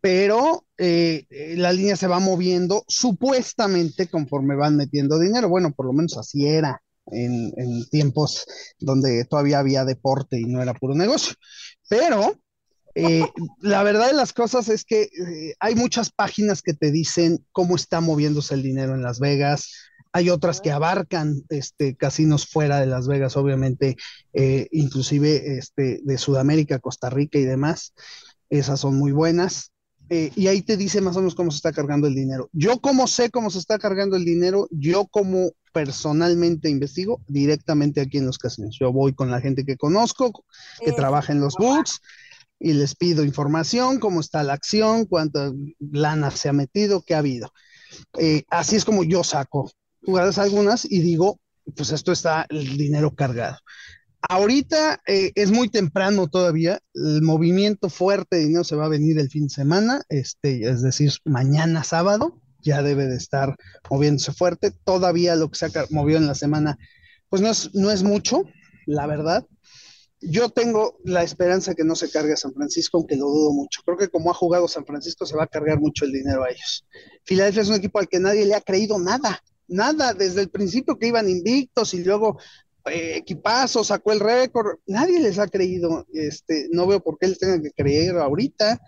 Pero 0.00 0.66
eh, 0.76 1.26
eh, 1.30 1.54
la 1.56 1.72
línea 1.72 1.96
se 1.96 2.06
va 2.06 2.18
moviendo 2.18 2.84
supuestamente 2.88 4.08
conforme 4.08 4.56
van 4.56 4.76
metiendo 4.76 5.18
dinero. 5.18 5.48
Bueno, 5.48 5.72
por 5.72 5.86
lo 5.86 5.92
menos 5.92 6.16
así 6.16 6.46
era 6.46 6.82
en, 7.06 7.52
tiempos 7.90 8.46
donde 8.80 9.24
todavía 9.24 9.60
había 9.60 9.84
deporte 9.84 10.40
y 10.40 10.44
no 10.44 10.60
era 10.60 10.74
puro 10.74 10.94
negocio. 10.94 11.34
Pero 11.88 12.40
Eh, 12.98 13.26
la 13.60 13.82
verdad 13.82 14.06
de 14.06 14.14
las 14.14 14.32
cosas 14.32 14.70
es 14.70 14.86
que 14.86 15.10
hay 15.60 15.74
muchas 15.74 16.10
páginas 16.10 16.62
que 16.62 16.72
te 16.72 16.90
dicen 16.90 17.44
cómo 17.52 17.76
está 17.76 18.00
moviéndose 18.00 18.54
el 18.54 18.62
dinero 18.62 18.94
en 18.94 19.02
Las 19.02 19.20
Vegas. 19.20 19.70
Hay 20.16 20.30
otras 20.30 20.62
que 20.62 20.70
abarcan 20.70 21.42
este, 21.50 21.94
casinos 21.94 22.46
fuera 22.46 22.80
de 22.80 22.86
Las 22.86 23.06
Vegas, 23.06 23.36
obviamente, 23.36 23.96
eh, 24.32 24.66
inclusive 24.72 25.58
este, 25.58 26.00
de 26.02 26.16
Sudamérica, 26.16 26.78
Costa 26.78 27.10
Rica 27.10 27.38
y 27.38 27.44
demás. 27.44 27.92
Esas 28.48 28.80
son 28.80 28.96
muy 28.96 29.12
buenas. 29.12 29.72
y 30.08 30.46
ahí 30.46 30.62
te 30.62 30.78
dice 30.78 31.02
más 31.02 31.16
o 31.16 31.18
menos 31.18 31.34
cómo 31.34 31.50
se 31.50 31.56
está 31.56 31.70
cargando 31.70 32.06
el 32.06 32.14
dinero. 32.14 32.48
Yo 32.52 32.78
como 32.78 33.06
sé 33.08 33.28
cómo 33.28 33.50
se 33.50 33.58
está 33.58 33.78
cargando 33.78 34.16
el 34.16 34.24
dinero, 34.24 34.68
yo 34.70 35.06
como 35.06 35.50
personalmente 35.70 36.70
investigo 36.70 37.20
directamente 37.26 38.00
aquí 38.00 38.16
en 38.16 38.24
los 38.24 38.38
casinos. 38.38 38.74
Yo 38.80 38.94
voy 38.94 39.12
con 39.12 39.30
la 39.30 39.42
gente 39.42 39.66
que 39.66 39.76
conozco, 39.76 40.32
que 40.82 40.92
trabaja 40.92 41.34
en 41.34 41.40
los 41.40 41.56
books, 41.58 42.00
y 42.58 42.72
les 42.72 42.94
pido 42.94 43.22
información, 43.22 43.98
cómo 43.98 44.20
está 44.20 44.42
la 44.42 44.54
acción, 44.54 45.04
cuánta 45.04 45.52
lana 45.78 46.30
se 46.30 46.48
ha 46.48 46.54
metido, 46.54 47.02
qué 47.02 47.14
ha 47.14 47.18
habido. 47.18 47.52
Eh, 48.18 48.44
así 48.48 48.76
es 48.76 48.86
como 48.86 49.04
yo 49.04 49.22
saco 49.22 49.70
jugadas 50.06 50.38
algunas 50.38 50.86
y 50.90 51.00
digo, 51.00 51.40
pues 51.76 51.90
esto 51.90 52.12
está 52.12 52.46
el 52.48 52.76
dinero 52.78 53.14
cargado. 53.14 53.58
Ahorita 54.28 55.02
eh, 55.06 55.32
es 55.34 55.50
muy 55.50 55.68
temprano 55.68 56.28
todavía, 56.28 56.80
el 56.94 57.22
movimiento 57.22 57.90
fuerte 57.90 58.36
de 58.36 58.44
dinero 58.46 58.64
se 58.64 58.76
va 58.76 58.86
a 58.86 58.88
venir 58.88 59.18
el 59.18 59.28
fin 59.28 59.48
de 59.48 59.54
semana, 59.54 60.02
este, 60.08 60.68
es 60.68 60.82
decir, 60.82 61.12
mañana 61.24 61.84
sábado 61.84 62.40
ya 62.62 62.82
debe 62.82 63.06
de 63.06 63.16
estar 63.16 63.56
moviéndose 63.90 64.32
fuerte. 64.32 64.72
Todavía 64.84 65.36
lo 65.36 65.50
que 65.50 65.58
se 65.58 65.66
ha 65.66 65.70
movido 65.90 66.18
en 66.18 66.26
la 66.26 66.34
semana, 66.34 66.78
pues 67.28 67.42
no 67.42 67.50
es, 67.50 67.74
no 67.74 67.90
es 67.90 68.02
mucho, 68.02 68.44
la 68.86 69.06
verdad, 69.06 69.44
yo 70.20 70.48
tengo 70.48 70.98
la 71.04 71.22
esperanza 71.22 71.74
que 71.74 71.84
no 71.84 71.94
se 71.94 72.10
cargue 72.10 72.36
San 72.36 72.54
Francisco, 72.54 72.96
aunque 72.96 73.16
lo 73.16 73.26
dudo 73.26 73.52
mucho. 73.52 73.82
Creo 73.84 73.98
que 73.98 74.08
como 74.08 74.30
ha 74.30 74.34
jugado 74.34 74.66
San 74.66 74.86
Francisco, 74.86 75.26
se 75.26 75.36
va 75.36 75.44
a 75.44 75.48
cargar 75.48 75.78
mucho 75.78 76.04
el 76.04 76.12
dinero 76.12 76.42
a 76.42 76.50
ellos. 76.50 76.86
Filadelfia 77.24 77.62
es 77.62 77.68
un 77.68 77.76
equipo 77.76 77.98
al 77.98 78.08
que 78.08 78.18
nadie 78.18 78.46
le 78.46 78.54
ha 78.54 78.60
creído 78.60 78.98
nada, 78.98 79.42
nada, 79.68 80.14
desde 80.14 80.42
el 80.42 80.50
principio 80.50 80.98
que 80.98 81.08
iban 81.08 81.28
invictos 81.28 81.94
y 81.94 82.04
luego 82.04 82.38
eh, 82.86 83.16
equipazo, 83.16 83.82
sacó 83.82 84.12
el 84.12 84.20
récord, 84.20 84.78
nadie 84.86 85.20
les 85.20 85.38
ha 85.38 85.48
creído. 85.48 86.06
Este, 86.12 86.68
no 86.70 86.86
veo 86.86 87.00
por 87.00 87.18
qué 87.18 87.28
les 87.28 87.38
tengan 87.38 87.62
que 87.62 87.72
creer 87.72 88.16
ahorita 88.16 88.80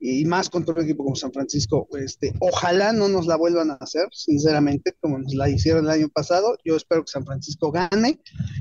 y 0.00 0.24
más 0.26 0.50
contra 0.50 0.74
un 0.74 0.82
equipo 0.82 1.04
como 1.04 1.16
San 1.16 1.32
Francisco. 1.32 1.88
Este, 1.98 2.34
ojalá 2.40 2.92
no 2.92 3.08
nos 3.08 3.26
la 3.26 3.36
vuelvan 3.36 3.70
a 3.70 3.78
hacer, 3.80 4.06
sinceramente, 4.12 4.94
como 5.00 5.18
nos 5.18 5.34
la 5.34 5.48
hicieron 5.48 5.84
el 5.84 5.90
año 5.90 6.08
pasado. 6.08 6.56
Yo 6.64 6.76
espero 6.76 7.04
que 7.04 7.12
San 7.12 7.24
Francisco 7.24 7.70
gane. 7.70 8.20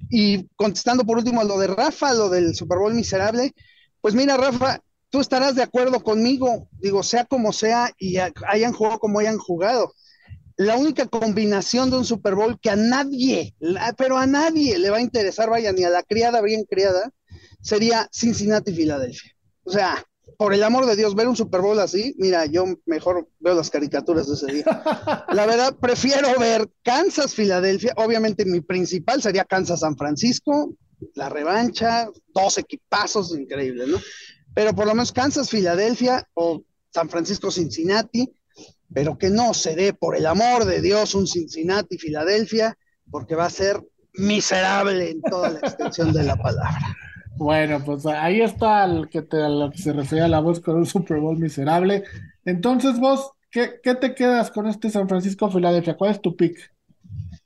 Y 0.09 0.47
contestando 0.55 1.03
por 1.03 1.17
último 1.17 1.41
a 1.41 1.45
lo 1.45 1.59
de 1.59 1.67
Rafa, 1.67 2.13
lo 2.13 2.29
del 2.29 2.55
Super 2.55 2.77
Bowl 2.77 2.93
miserable, 2.93 3.53
pues 4.01 4.15
mira, 4.15 4.37
Rafa, 4.37 4.81
tú 5.09 5.19
estarás 5.21 5.55
de 5.55 5.63
acuerdo 5.63 6.01
conmigo, 6.01 6.67
digo, 6.79 7.03
sea 7.03 7.25
como 7.25 7.53
sea 7.53 7.91
y 7.97 8.17
hayan 8.17 8.73
jugado 8.73 8.99
como 8.99 9.19
hayan 9.19 9.37
jugado. 9.37 9.93
La 10.55 10.77
única 10.77 11.07
combinación 11.07 11.89
de 11.89 11.97
un 11.97 12.05
Super 12.05 12.35
Bowl 12.35 12.59
que 12.59 12.69
a 12.69 12.75
nadie, 12.75 13.55
pero 13.97 14.17
a 14.17 14.27
nadie 14.27 14.77
le 14.77 14.89
va 14.89 14.97
a 14.97 15.01
interesar, 15.01 15.49
vaya, 15.49 15.71
ni 15.71 15.83
a 15.83 15.89
la 15.89 16.03
criada 16.03 16.41
bien 16.41 16.63
criada, 16.63 17.11
sería 17.61 18.07
Cincinnati-Filadelfia. 18.11 19.31
O 19.63 19.71
sea, 19.71 20.05
por 20.37 20.53
el 20.53 20.63
amor 20.63 20.85
de 20.85 20.95
Dios, 20.95 21.15
ver 21.15 21.27
un 21.27 21.35
Super 21.35 21.61
Bowl 21.61 21.79
así, 21.79 22.15
mira, 22.17 22.45
yo 22.45 22.65
mejor 22.85 23.29
veo 23.39 23.55
las 23.55 23.69
caricaturas 23.69 24.27
de 24.27 24.33
ese 24.35 24.53
día. 24.53 24.65
La 25.31 25.45
verdad, 25.45 25.75
prefiero 25.79 26.37
ver 26.39 26.69
Kansas, 26.83 27.33
Filadelfia. 27.33 27.93
Obviamente, 27.97 28.45
mi 28.45 28.61
principal 28.61 29.21
sería 29.21 29.45
Kansas, 29.45 29.81
San 29.81 29.97
Francisco, 29.97 30.75
la 31.15 31.29
revancha, 31.29 32.09
dos 32.33 32.57
equipazos 32.57 33.35
increíbles, 33.35 33.87
¿no? 33.87 33.97
Pero 34.53 34.73
por 34.73 34.85
lo 34.85 34.93
menos 34.93 35.11
Kansas, 35.11 35.49
Filadelfia 35.49 36.27
o 36.33 36.63
San 36.93 37.09
Francisco, 37.09 37.49
Cincinnati, 37.51 38.31
pero 38.93 39.17
que 39.17 39.29
no 39.29 39.53
se 39.53 39.75
dé, 39.75 39.93
por 39.93 40.15
el 40.15 40.25
amor 40.25 40.65
de 40.65 40.81
Dios, 40.81 41.15
un 41.15 41.27
Cincinnati, 41.27 41.97
Filadelfia, 41.97 42.77
porque 43.09 43.35
va 43.35 43.45
a 43.45 43.49
ser 43.49 43.81
miserable 44.13 45.11
en 45.11 45.21
toda 45.21 45.49
la 45.49 45.59
extensión 45.59 46.13
de 46.13 46.23
la 46.23 46.35
palabra. 46.35 46.95
Bueno, 47.35 47.83
pues 47.83 48.05
ahí 48.05 48.41
está 48.41 48.85
el 48.85 49.09
que 49.09 49.23
te, 49.23 49.41
a 49.41 49.49
lo 49.49 49.71
que 49.71 49.79
se 49.79 49.91
refería 49.91 50.27
la 50.27 50.39
voz 50.39 50.59
con 50.59 50.75
un 50.75 50.85
Super 50.85 51.19
Bowl 51.19 51.37
miserable. 51.37 52.03
Entonces, 52.45 52.99
vos, 52.99 53.31
¿qué, 53.49 53.79
qué 53.81 53.95
te 53.95 54.13
quedas 54.13 54.51
con 54.51 54.67
este 54.67 54.89
San 54.89 55.09
Francisco 55.09 55.49
Filadelfia? 55.49 55.97
¿Cuál 55.97 56.11
es 56.11 56.21
tu 56.21 56.35
pick? 56.35 56.73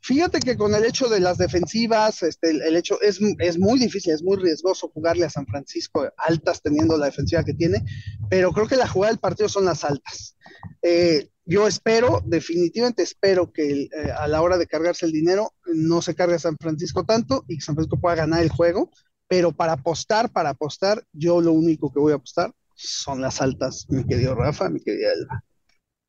Fíjate 0.01 0.39
que 0.39 0.55
con 0.55 0.73
el 0.73 0.85
hecho 0.85 1.09
de 1.09 1.19
las 1.19 1.37
defensivas, 1.37 2.23
este, 2.23 2.51
el, 2.51 2.75
hecho 2.75 3.01
es, 3.01 3.19
es, 3.39 3.57
muy 3.57 3.79
difícil, 3.79 4.13
es 4.13 4.23
muy 4.23 4.37
riesgoso 4.37 4.89
jugarle 4.93 5.25
a 5.25 5.29
San 5.29 5.45
Francisco 5.45 6.07
altas 6.17 6.61
teniendo 6.61 6.97
la 6.97 7.07
defensiva 7.07 7.43
que 7.43 7.53
tiene, 7.53 7.83
pero 8.29 8.51
creo 8.51 8.67
que 8.67 8.77
la 8.77 8.87
jugada 8.87 9.11
del 9.11 9.19
partido 9.19 9.49
son 9.49 9.65
las 9.65 9.83
altas. 9.83 10.37
Eh, 10.81 11.29
yo 11.47 11.67
espero, 11.67 12.21
definitivamente 12.25 13.03
espero 13.03 13.51
que 13.51 13.83
eh, 13.83 13.89
a 14.17 14.27
la 14.27 14.41
hora 14.41 14.57
de 14.57 14.67
cargarse 14.67 15.05
el 15.05 15.11
dinero 15.11 15.53
no 15.73 16.01
se 16.01 16.13
cargue 16.13 16.35
a 16.35 16.39
San 16.39 16.57
Francisco 16.59 17.05
tanto 17.05 17.43
y 17.47 17.55
que 17.55 17.61
San 17.61 17.75
Francisco 17.75 17.99
pueda 17.99 18.15
ganar 18.15 18.43
el 18.43 18.49
juego 18.49 18.91
pero 19.27 19.51
para 19.51 19.73
apostar, 19.73 20.31
para 20.31 20.49
apostar, 20.49 21.03
yo 21.13 21.41
lo 21.41 21.51
único 21.51 21.91
que 21.91 21.99
voy 21.99 22.13
a 22.13 22.15
apostar 22.15 22.51
son 22.75 23.21
las 23.21 23.41
altas, 23.41 23.85
mi 23.89 24.05
querido 24.05 24.35
Rafa, 24.35 24.69
mi 24.69 24.79
querida 24.79 25.11
Elba. 25.13 25.43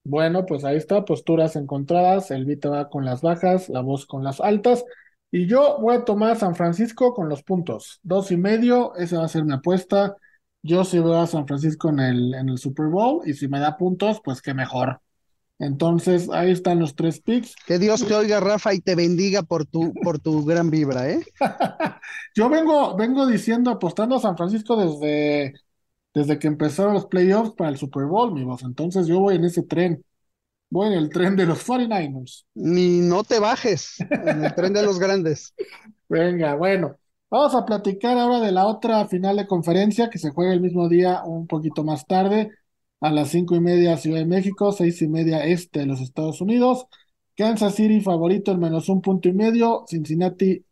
Bueno, 0.05 0.47
pues 0.47 0.65
ahí 0.65 0.77
está, 0.77 1.05
posturas 1.05 1.57
encontradas, 1.57 2.31
el 2.31 2.45
Vita 2.45 2.71
va 2.71 2.89
con 2.89 3.05
las 3.05 3.21
bajas, 3.21 3.69
la 3.69 3.81
voz 3.81 4.07
con 4.07 4.25
las 4.25 4.41
altas, 4.41 4.85
y 5.31 5.47
yo 5.47 5.79
voy 5.81 5.97
a 5.97 6.05
tomar 6.05 6.39
San 6.39 6.55
Francisco 6.55 7.13
con 7.13 7.29
los 7.29 7.43
puntos, 7.43 8.01
dos 8.03 8.31
y 8.31 8.37
medio, 8.37 8.95
esa 8.97 9.19
va 9.19 9.25
a 9.25 9.29
ser 9.29 9.45
mi 9.45 9.53
apuesta. 9.53 10.17
Yo 10.63 10.85
sí 10.85 10.99
veo 10.99 11.21
a 11.21 11.27
San 11.27 11.47
Francisco 11.47 11.91
en 11.91 12.01
el, 12.01 12.35
en 12.35 12.49
el 12.49 12.59
Super 12.59 12.87
Bowl, 12.87 13.23
y 13.27 13.35
si 13.35 13.49
me 13.49 13.61
da 13.61 13.77
puntos, 13.77 14.21
pues 14.25 14.41
qué 14.41 14.55
mejor. 14.55 15.01
Entonces, 15.59 16.29
ahí 16.31 16.53
están 16.53 16.79
los 16.79 16.95
tres 16.95 17.21
picks. 17.21 17.57
Que 17.67 17.79
Dios 17.79 18.07
te 18.07 18.15
oiga, 18.15 18.39
Rafa, 18.39 18.75
y 18.75 18.81
te 18.81 18.95
bendiga 18.95 19.43
por 19.43 19.67
tu, 19.67 19.93
por 20.05 20.21
tu 20.21 20.45
gran 20.45 20.71
vibra, 20.71 21.11
¿eh? 21.11 21.21
Yo 22.35 22.49
vengo, 22.49 22.97
vengo 22.97 23.27
diciendo, 23.27 23.71
apostando 23.71 24.17
a 24.17 24.21
San 24.21 24.37
Francisco 24.37 24.77
desde, 24.77 25.55
desde 26.15 26.39
que 26.39 26.47
empezaron 26.47 26.95
los 26.95 27.07
playoffs 27.07 27.55
para 27.57 27.71
el 27.71 27.77
Super 27.77 28.05
Bowl, 28.05 28.33
mi 28.33 28.45
voz. 28.45 28.63
Entonces, 28.63 29.09
yo 29.09 29.19
voy 29.19 29.35
en 29.35 29.45
ese 29.45 29.63
tren. 29.63 30.05
Voy 30.71 30.89
en 30.89 30.93
el 30.93 31.09
tren 31.09 31.35
de 31.35 31.47
los 31.47 31.67
49ers. 31.67 32.45
Ni 32.55 33.01
no 33.01 33.25
te 33.25 33.41
bajes, 33.41 33.97
en 34.11 34.45
el 34.45 34.55
tren 34.55 34.73
de 34.73 34.83
los 34.83 34.99
grandes. 34.99 35.55
Venga, 36.09 36.55
bueno. 36.55 36.97
Vamos 37.31 37.55
a 37.55 37.67
platicar 37.67 38.17
ahora 38.17 38.41
de 38.41 38.53
la 38.53 38.67
otra 38.67 39.07
final 39.07 39.37
de 39.37 39.47
conferencia 39.47 40.09
que 40.09 40.19
se 40.19 40.31
juega 40.31 40.53
el 40.55 40.63
mismo 40.63 40.89
día, 40.89 41.23
un 41.25 41.47
poquito 41.47 41.85
más 41.85 42.07
tarde 42.07 42.53
a 43.01 43.11
las 43.11 43.31
cinco 43.31 43.55
y 43.57 43.61
media 43.61 43.97
Ciudad 43.97 44.19
de 44.19 44.27
México, 44.27 44.73
seis 44.73 45.01
y 45.03 45.09
media 45.09 45.45
este 45.45 45.81
de 45.81 45.87
los 45.87 46.01
Estados 46.01 46.41
Unidos. 46.41 46.87
Kansas 47.37 47.75
City 47.77 48.01
favorito 48.01 48.53
en 48.53 48.61
menos 48.61 48.89
un 48.89 49.01
punto 49.01 49.29
y 49.29 49.33
medio. 49.33 49.85
Cincinnati 49.89 50.65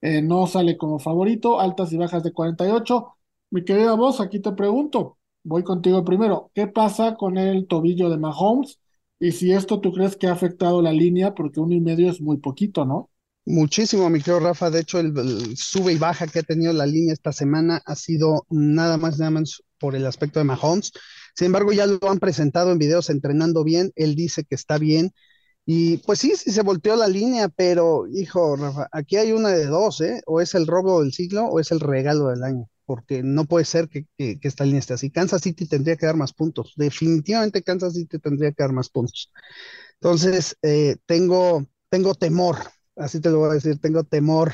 eh, 0.00 0.22
no 0.22 0.46
sale 0.46 0.76
como 0.76 0.98
favorito. 0.98 1.60
Altas 1.60 1.92
y 1.92 1.96
bajas 1.96 2.22
de 2.22 2.32
48. 2.32 3.16
Mi 3.50 3.64
querida 3.64 3.94
voz, 3.94 4.20
aquí 4.20 4.40
te 4.40 4.52
pregunto. 4.52 5.18
Voy 5.44 5.64
contigo 5.64 6.04
primero. 6.04 6.50
¿Qué 6.54 6.68
pasa 6.68 7.16
con 7.16 7.38
el 7.38 7.66
tobillo 7.66 8.08
de 8.08 8.18
Mahomes? 8.18 8.78
Y 9.18 9.32
si 9.32 9.52
esto 9.52 9.80
tú 9.80 9.92
crees 9.92 10.16
que 10.16 10.26
ha 10.28 10.32
afectado 10.32 10.82
la 10.82 10.92
línea, 10.92 11.34
porque 11.34 11.60
uno 11.60 11.74
y 11.74 11.80
medio 11.80 12.10
es 12.10 12.20
muy 12.20 12.38
poquito, 12.38 12.84
¿no? 12.84 13.10
Muchísimo, 13.44 14.08
mi 14.08 14.20
querido 14.20 14.40
Rafa. 14.40 14.70
De 14.70 14.80
hecho, 14.80 15.00
el, 15.00 15.16
el, 15.18 15.56
sube 15.56 15.92
y 15.92 15.98
baja 15.98 16.28
que 16.28 16.40
ha 16.40 16.42
tenido 16.44 16.72
la 16.72 16.86
línea 16.86 17.12
esta 17.12 17.32
semana 17.32 17.82
ha 17.84 17.96
sido 17.96 18.46
nada 18.50 18.96
más, 18.98 19.18
nada 19.18 19.32
menos 19.32 19.64
por 19.78 19.96
el 19.96 20.06
aspecto 20.06 20.38
de 20.38 20.44
Mahomes. 20.44 20.92
Sin 21.34 21.46
embargo, 21.46 21.72
ya 21.72 21.86
lo 21.86 21.98
han 22.10 22.18
presentado 22.18 22.72
en 22.72 22.78
videos 22.78 23.10
entrenando 23.10 23.64
bien, 23.64 23.92
él 23.96 24.14
dice 24.14 24.44
que 24.44 24.54
está 24.54 24.78
bien. 24.78 25.12
Y 25.64 25.98
pues 25.98 26.18
sí, 26.18 26.34
sí 26.36 26.50
se 26.50 26.62
volteó 26.62 26.96
la 26.96 27.06
línea, 27.08 27.48
pero 27.48 28.06
hijo, 28.08 28.56
Rafa, 28.56 28.88
aquí 28.92 29.16
hay 29.16 29.32
una 29.32 29.50
de 29.50 29.66
dos, 29.66 30.00
¿eh? 30.00 30.20
O 30.26 30.40
es 30.40 30.54
el 30.54 30.66
robo 30.66 31.02
del 31.02 31.12
siglo 31.12 31.44
o 31.46 31.60
es 31.60 31.70
el 31.70 31.80
regalo 31.80 32.28
del 32.28 32.42
año, 32.42 32.68
porque 32.84 33.22
no 33.22 33.44
puede 33.44 33.64
ser 33.64 33.88
que, 33.88 34.06
esta 34.18 34.64
línea 34.64 34.80
esté 34.80 34.94
así. 34.94 35.10
Kansas 35.10 35.42
City 35.42 35.66
tendría 35.66 35.96
que 35.96 36.06
dar 36.06 36.16
más 36.16 36.32
puntos, 36.32 36.74
definitivamente 36.76 37.62
Kansas 37.62 37.94
City 37.94 38.18
tendría 38.18 38.52
que 38.52 38.62
dar 38.62 38.72
más 38.72 38.88
puntos. 38.90 39.30
Entonces, 40.00 40.56
eh, 40.62 40.96
tengo, 41.06 41.66
tengo 41.90 42.14
temor, 42.14 42.56
así 42.96 43.20
te 43.20 43.30
lo 43.30 43.38
voy 43.40 43.50
a 43.50 43.54
decir, 43.54 43.80
tengo 43.80 44.04
temor 44.04 44.52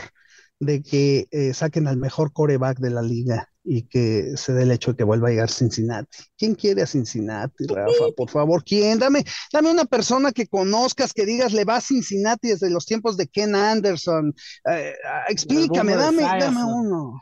de 0.60 0.82
que 0.82 1.28
eh, 1.30 1.54
saquen 1.54 1.86
al 1.88 1.96
mejor 1.96 2.32
coreback 2.32 2.78
de 2.80 2.90
la 2.90 3.02
liga 3.02 3.48
y 3.70 3.82
que 3.82 4.32
se 4.36 4.54
dé 4.54 4.62
el 4.62 4.70
hecho 4.70 4.92
de 4.92 4.96
que 4.96 5.04
vuelva 5.04 5.28
a 5.28 5.30
llegar 5.30 5.50
Cincinnati. 5.50 6.18
¿Quién 6.38 6.54
quiere 6.54 6.82
a 6.82 6.86
Cincinnati, 6.86 7.66
Rafa? 7.66 8.06
Por 8.16 8.30
favor, 8.30 8.64
¿quién? 8.64 8.98
Dame, 8.98 9.24
dame 9.52 9.70
una 9.70 9.84
persona 9.84 10.32
que 10.32 10.46
conozcas, 10.46 11.12
que 11.12 11.26
digas, 11.26 11.52
le 11.52 11.64
va 11.64 11.76
a 11.76 11.80
Cincinnati 11.82 12.48
desde 12.48 12.70
los 12.70 12.86
tiempos 12.86 13.18
de 13.18 13.28
Ken 13.28 13.54
Anderson. 13.54 14.34
Eh, 14.70 14.94
ah, 15.06 15.24
explícame, 15.28 15.96
dame, 15.96 16.22
dame 16.22 16.64
uno. 16.64 17.20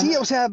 sí, 0.00 0.16
o 0.16 0.24
sea, 0.24 0.48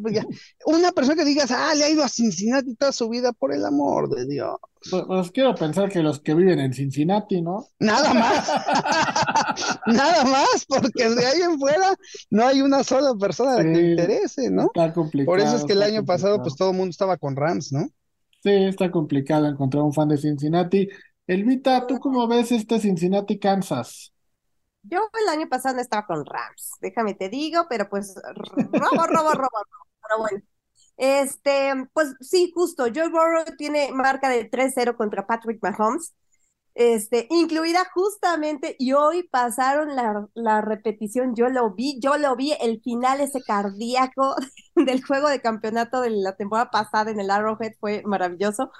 una 0.66 0.92
persona 0.92 1.16
que 1.16 1.24
digas, 1.24 1.50
ah, 1.50 1.74
le 1.74 1.84
ha 1.84 1.90
ido 1.90 2.04
a 2.04 2.08
Cincinnati 2.08 2.76
toda 2.76 2.92
su 2.92 3.08
vida, 3.08 3.32
por 3.32 3.52
el 3.52 3.64
amor 3.64 4.08
de 4.10 4.26
Dios. 4.26 4.56
Pues, 4.90 5.04
pues, 5.06 5.30
quiero 5.30 5.54
pensar 5.54 5.88
que 5.90 6.02
los 6.02 6.20
que 6.20 6.34
viven 6.34 6.58
en 6.58 6.72
Cincinnati, 6.72 7.40
¿no? 7.40 7.68
Nada 7.78 8.12
más. 8.14 8.48
Nada 9.86 10.24
más, 10.24 10.64
porque 10.66 11.08
de 11.08 11.24
ahí 11.24 11.40
en 11.40 11.58
fuera 11.58 11.94
no 12.30 12.46
hay 12.46 12.62
una 12.62 12.82
sola 12.82 13.14
persona 13.14 13.58
que 13.58 13.64
le 13.64 13.90
interese, 13.90 14.50
¿no? 14.50 14.64
Está 14.74 14.92
complicado. 14.92 15.31
Por 15.32 15.40
eso 15.40 15.56
es 15.56 15.64
que 15.64 15.72
el 15.72 15.82
año 15.82 16.04
pasado, 16.04 16.42
pues 16.42 16.56
todo 16.56 16.72
el 16.72 16.76
mundo 16.76 16.90
estaba 16.90 17.16
con 17.16 17.34
Rams, 17.34 17.72
¿no? 17.72 17.88
Sí, 18.42 18.50
está 18.50 18.90
complicado 18.90 19.46
encontrar 19.46 19.82
un 19.82 19.94
fan 19.94 20.08
de 20.08 20.18
Cincinnati. 20.18 20.90
Elvita, 21.26 21.86
¿tú 21.86 21.98
cómo 22.00 22.28
ves 22.28 22.52
este 22.52 22.78
Cincinnati 22.78 23.38
Kansas? 23.38 24.12
Yo 24.82 25.00
el 25.22 25.28
año 25.30 25.48
pasado 25.48 25.76
no 25.76 25.80
estaba 25.80 26.04
con 26.04 26.26
Rams, 26.26 26.72
déjame 26.82 27.14
te 27.14 27.30
digo, 27.30 27.64
pero 27.70 27.88
pues 27.88 28.14
robo, 28.72 29.06
robo, 29.06 29.32
robo, 29.32 29.48
pero 30.02 30.18
bueno. 30.18 30.42
Este, 30.98 31.72
pues 31.94 32.14
sí, 32.20 32.52
justo, 32.54 32.84
Joe 32.94 33.08
Burrow 33.08 33.44
tiene 33.56 33.90
marca 33.90 34.28
de 34.28 34.44
3-0 34.50 34.98
contra 34.98 35.26
Patrick 35.26 35.62
Mahomes 35.62 36.12
este, 36.74 37.26
incluida 37.30 37.84
justamente, 37.94 38.76
y 38.78 38.92
hoy 38.92 39.24
pasaron 39.28 39.94
la, 39.96 40.26
la, 40.34 40.60
repetición, 40.62 41.34
yo 41.34 41.48
lo 41.48 41.72
vi, 41.74 41.98
yo 42.00 42.16
lo 42.18 42.34
vi, 42.36 42.54
el 42.60 42.80
final 42.82 43.20
ese 43.20 43.42
cardíaco 43.42 44.36
del 44.76 45.04
juego 45.04 45.28
de 45.28 45.40
campeonato 45.40 46.00
de 46.00 46.10
la 46.10 46.34
temporada 46.36 46.70
pasada 46.70 47.10
en 47.10 47.20
el 47.20 47.30
Arrowhead 47.30 47.72
fue 47.80 48.02
maravilloso. 48.04 48.70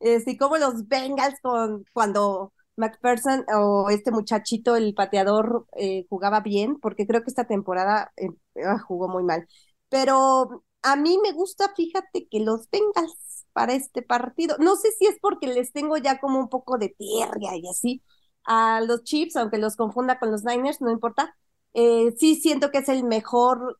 Este, 0.00 0.32
y 0.32 0.36
como 0.38 0.56
los 0.58 0.88
Bengals 0.88 1.40
con, 1.42 1.84
cuando 1.92 2.52
McPherson 2.76 3.44
o 3.54 3.90
este 3.90 4.10
muchachito, 4.10 4.76
el 4.76 4.94
pateador, 4.94 5.66
eh, 5.76 6.06
jugaba 6.08 6.40
bien, 6.40 6.78
porque 6.80 7.06
creo 7.06 7.22
que 7.22 7.30
esta 7.30 7.46
temporada 7.46 8.12
eh, 8.16 8.28
jugó 8.86 9.08
muy 9.08 9.22
mal. 9.24 9.46
Pero 9.88 10.64
a 10.82 10.96
mí 10.96 11.18
me 11.22 11.32
gusta, 11.32 11.72
fíjate 11.76 12.28
que 12.28 12.40
los 12.40 12.68
Bengals 12.70 13.16
para 13.60 13.74
este 13.74 14.00
partido. 14.02 14.56
No 14.58 14.76
sé 14.76 14.90
si 14.92 15.06
es 15.06 15.16
porque 15.20 15.46
les 15.46 15.70
tengo 15.72 15.98
ya 15.98 16.18
como 16.18 16.38
un 16.38 16.48
poco 16.48 16.78
de 16.78 16.88
tierra 16.90 17.36
y 17.56 17.68
así 17.68 18.02
a 18.44 18.80
los 18.80 19.04
Chiefs, 19.04 19.36
aunque 19.36 19.58
los 19.58 19.76
confunda 19.76 20.18
con 20.18 20.30
los 20.32 20.44
Niners, 20.44 20.80
no 20.80 20.90
importa. 20.90 21.36
Eh, 21.74 22.14
sí 22.18 22.36
siento 22.36 22.70
que 22.70 22.78
es 22.78 22.88
el 22.88 23.04
mejor 23.04 23.78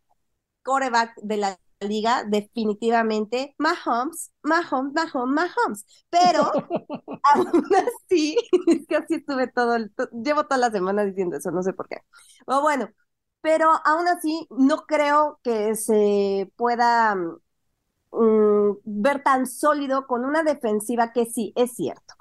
coreback 0.63 1.15
de 1.23 1.37
la 1.39 1.61
liga, 1.81 2.25
definitivamente. 2.25 3.55
Mahomes, 3.59 4.33
Mahomes, 4.43 4.93
Mahomes, 4.95 5.35
Mahomes. 5.57 5.87
Pero 6.11 6.53
aún 7.25 7.63
así, 7.77 8.37
casi 8.89 9.15
estuve 9.17 9.49
todo, 9.49 9.79
llevo 10.25 10.45
toda 10.45 10.59
la 10.59 10.71
semana 10.71 11.05
diciendo 11.05 11.37
eso, 11.39 11.51
no 11.53 11.63
sé 11.63 11.73
por 11.73 11.89
qué. 11.89 11.99
O 12.47 12.61
bueno, 12.63 12.91
pero 13.41 13.71
aún 13.85 14.09
así 14.09 14.47
no 14.51 14.87
creo 14.87 15.41
que 15.43 15.75
se 15.77 16.53
pueda 16.57 17.17
Mm, 18.13 18.73
ver 18.85 19.23
tan 19.23 19.47
sólido 19.47 20.07
con 20.07 20.25
una 20.25 20.43
defensiva 20.43 21.13
que 21.13 21.27
sí, 21.27 21.53
es 21.57 21.75
cierto. 21.75 22.15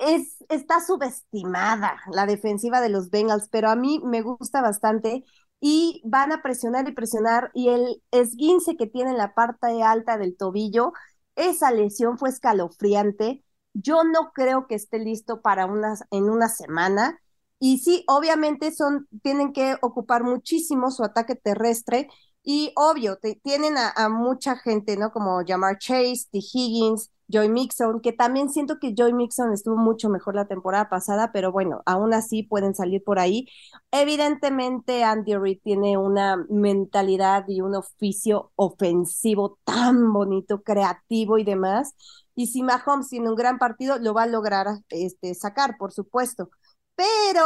Es, 0.00 0.44
está 0.48 0.80
subestimada 0.84 1.96
la 2.10 2.26
defensiva 2.26 2.80
de 2.80 2.88
los 2.88 3.10
Bengals, 3.10 3.48
pero 3.50 3.70
a 3.70 3.76
mí 3.76 4.00
me 4.04 4.22
gusta 4.22 4.60
bastante 4.60 5.24
y 5.60 6.02
van 6.04 6.32
a 6.32 6.42
presionar 6.42 6.88
y 6.88 6.92
presionar 6.92 7.50
y 7.54 7.68
el 7.68 8.02
esguince 8.10 8.76
que 8.76 8.86
tiene 8.88 9.12
en 9.12 9.18
la 9.18 9.34
parte 9.34 9.82
alta 9.82 10.18
del 10.18 10.36
tobillo, 10.36 10.92
esa 11.36 11.70
lesión 11.70 12.18
fue 12.18 12.28
escalofriante. 12.30 13.44
Yo 13.72 14.02
no 14.04 14.32
creo 14.34 14.66
que 14.66 14.74
esté 14.74 14.98
listo 14.98 15.42
para 15.42 15.66
unas 15.66 16.02
en 16.10 16.24
una 16.28 16.48
semana. 16.48 17.18
Y 17.60 17.78
sí, 17.78 18.04
obviamente 18.08 18.72
son, 18.72 19.08
tienen 19.22 19.52
que 19.52 19.76
ocupar 19.80 20.22
muchísimo 20.24 20.90
su 20.90 21.04
ataque 21.04 21.34
terrestre 21.36 22.08
y 22.44 22.72
obvio, 22.76 23.16
te, 23.16 23.36
tienen 23.36 23.74
a, 23.78 24.08
mucha 24.10 24.56
gente, 24.56 24.96
¿no? 24.98 25.12
Como 25.12 25.40
Jamar 25.46 25.78
Chase, 25.78 26.26
T. 26.30 26.38
Higgins, 26.40 27.10
Joy 27.26 27.48
Mixon, 27.48 28.00
que 28.00 28.12
también 28.12 28.50
siento 28.50 28.78
que 28.78 28.94
Joy 28.94 29.14
Mixon 29.14 29.52
estuvo 29.52 29.76
mucho 29.76 30.10
mejor 30.10 30.34
la 30.34 30.46
temporada 30.46 30.90
pasada, 30.90 31.32
pero 31.32 31.52
bueno, 31.52 31.82
aún 31.86 32.12
así 32.12 32.42
pueden 32.42 32.74
salir 32.74 33.02
por 33.02 33.18
ahí. 33.18 33.48
Evidentemente, 33.90 35.04
Andy 35.04 35.36
Reid 35.36 35.60
tiene 35.62 35.96
una 35.96 36.36
mentalidad 36.50 37.44
y 37.48 37.62
un 37.62 37.74
oficio 37.76 38.52
ofensivo 38.56 39.58
tan 39.64 40.12
bonito, 40.12 40.62
creativo 40.62 41.38
y 41.38 41.44
demás. 41.44 41.94
Y 42.34 42.48
si 42.48 42.62
Mahomes 42.62 43.08
tiene 43.08 43.30
un 43.30 43.36
gran 43.36 43.58
partido, 43.58 43.98
lo 43.98 44.12
va 44.12 44.24
a 44.24 44.26
lograr 44.26 44.66
este, 44.90 45.34
sacar, 45.34 45.76
por 45.78 45.92
supuesto. 45.92 46.50
Pero, 46.94 47.44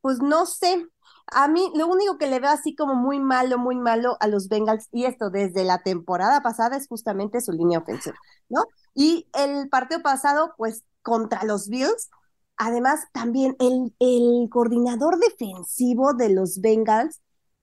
pues 0.00 0.20
no 0.20 0.46
sé, 0.46 0.86
a 1.34 1.48
mí 1.48 1.70
lo 1.74 1.86
único 1.86 2.18
que 2.18 2.26
le 2.26 2.40
veo 2.40 2.50
así 2.50 2.74
como 2.74 2.94
muy 2.94 3.20
malo, 3.20 3.58
muy 3.58 3.76
malo 3.76 4.16
a 4.20 4.26
los 4.26 4.48
Bengals, 4.48 4.88
y 4.92 5.04
esto 5.04 5.30
desde 5.30 5.64
la 5.64 5.82
temporada 5.82 6.42
pasada, 6.42 6.76
es 6.76 6.88
justamente 6.88 7.40
su 7.40 7.52
línea 7.52 7.78
ofensiva, 7.80 8.16
¿no? 8.48 8.64
Y 8.94 9.28
el 9.34 9.68
partido 9.68 10.02
pasado, 10.02 10.54
pues 10.56 10.84
contra 11.02 11.44
los 11.44 11.68
Bills, 11.68 12.10
además 12.56 13.06
también 13.12 13.56
el, 13.58 13.94
el 13.98 14.48
coordinador 14.50 15.18
defensivo 15.18 16.14
de 16.14 16.30
los 16.30 16.60
Bengals 16.60 17.20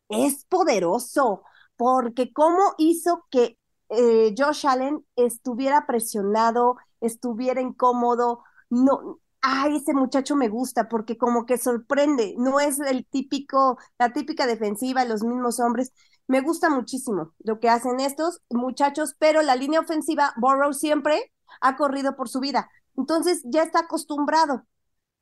es 0.10 0.45
poderoso, 0.45 1.43
porque 1.77 2.34
cómo 2.34 2.73
hizo 2.77 3.25
que 3.32 3.58
eh, 3.89 4.34
Josh 4.38 4.67
Allen 4.67 5.05
estuviera 5.15 5.86
presionado, 5.88 6.77
estuviera 7.01 7.62
incómodo, 7.62 8.43
no, 8.69 9.19
ay, 9.41 9.78
ese 9.78 9.93
muchacho 9.93 10.36
me 10.36 10.49
gusta 10.49 10.89
porque 10.89 11.17
como 11.17 11.45
que 11.45 11.58
sorprende, 11.58 12.36
no 12.38 12.60
es 12.60 12.80
el 12.80 13.06
típico, 13.06 13.78
la 13.97 14.12
típica 14.13 14.47
defensiva, 14.47 15.06
los 15.06 15.23
mismos 15.23 15.60
hombres. 15.60 15.93
Me 16.28 16.41
gusta 16.41 16.69
muchísimo 16.69 17.34
lo 17.39 17.60
que 17.60 17.69
hacen 17.69 17.99
estos 17.99 18.41
muchachos, 18.49 19.15
pero 19.19 19.41
la 19.41 19.56
línea 19.56 19.80
ofensiva, 19.80 20.34
Borrow 20.38 20.73
siempre 20.73 21.34
ha 21.62 21.75
corrido 21.78 22.15
por 22.15 22.30
su 22.30 22.39
vida. 22.39 22.69
Entonces 22.97 23.41
ya 23.45 23.63
está 23.63 23.82
acostumbrado 23.82 24.65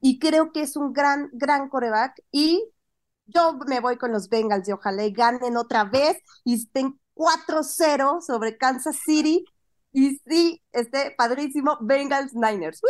y 0.01 0.19
creo 0.19 0.51
que 0.51 0.61
es 0.61 0.75
un 0.77 0.93
gran, 0.93 1.29
gran 1.33 1.69
coreback 1.69 2.21
y 2.31 2.63
yo 3.25 3.57
me 3.67 3.79
voy 3.79 3.97
con 3.97 4.11
los 4.11 4.29
Bengals 4.29 4.67
y 4.69 4.71
ojalá 4.71 5.03
ganen 5.09 5.57
otra 5.57 5.83
vez 5.85 6.17
y 6.43 6.55
estén 6.55 6.99
4-0 7.13 8.21
sobre 8.21 8.57
Kansas 8.57 8.97
City 9.05 9.45
y 9.91 10.17
sí, 10.27 10.63
esté 10.71 11.13
padrísimo 11.17 11.77
Bengals 11.81 12.33
Niners. 12.35 12.81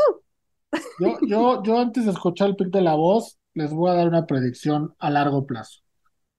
Yo, 1.00 1.18
yo, 1.28 1.64
yo 1.64 1.80
antes 1.80 2.06
de 2.06 2.12
escuchar 2.12 2.50
el 2.50 2.56
pick 2.56 2.70
de 2.70 2.82
la 2.82 2.96
voz, 2.96 3.38
les 3.54 3.72
voy 3.72 3.90
a 3.92 3.96
dar 3.96 4.08
una 4.08 4.26
predicción 4.26 4.96
a 5.00 5.10
largo 5.10 5.46
plazo. 5.46 5.82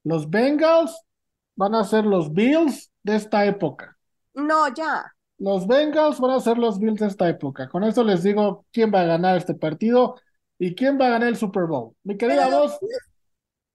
Los 0.04 0.30
Bengals 0.30 0.96
van 1.56 1.74
a 1.74 1.84
ser 1.84 2.04
los 2.04 2.32
Bills 2.32 2.90
de 3.02 3.16
esta 3.16 3.44
época. 3.44 3.96
No, 4.34 4.72
ya. 4.74 5.12
Los 5.38 5.66
Bengals 5.66 6.20
van 6.20 6.32
a 6.32 6.40
ser 6.40 6.58
los 6.58 6.78
Bills 6.78 7.00
de 7.00 7.06
esta 7.06 7.28
época. 7.28 7.68
Con 7.68 7.84
eso 7.84 8.04
les 8.04 8.22
digo 8.22 8.66
quién 8.72 8.92
va 8.92 9.02
a 9.02 9.06
ganar 9.06 9.36
este 9.36 9.54
partido 9.54 10.16
y 10.58 10.74
quién 10.74 10.98
va 11.00 11.06
a 11.06 11.10
ganar 11.10 11.28
el 11.28 11.36
Super 11.36 11.64
Bowl. 11.64 11.94
Mi 12.04 12.16
querida 12.16 12.48
voz. 12.48 12.78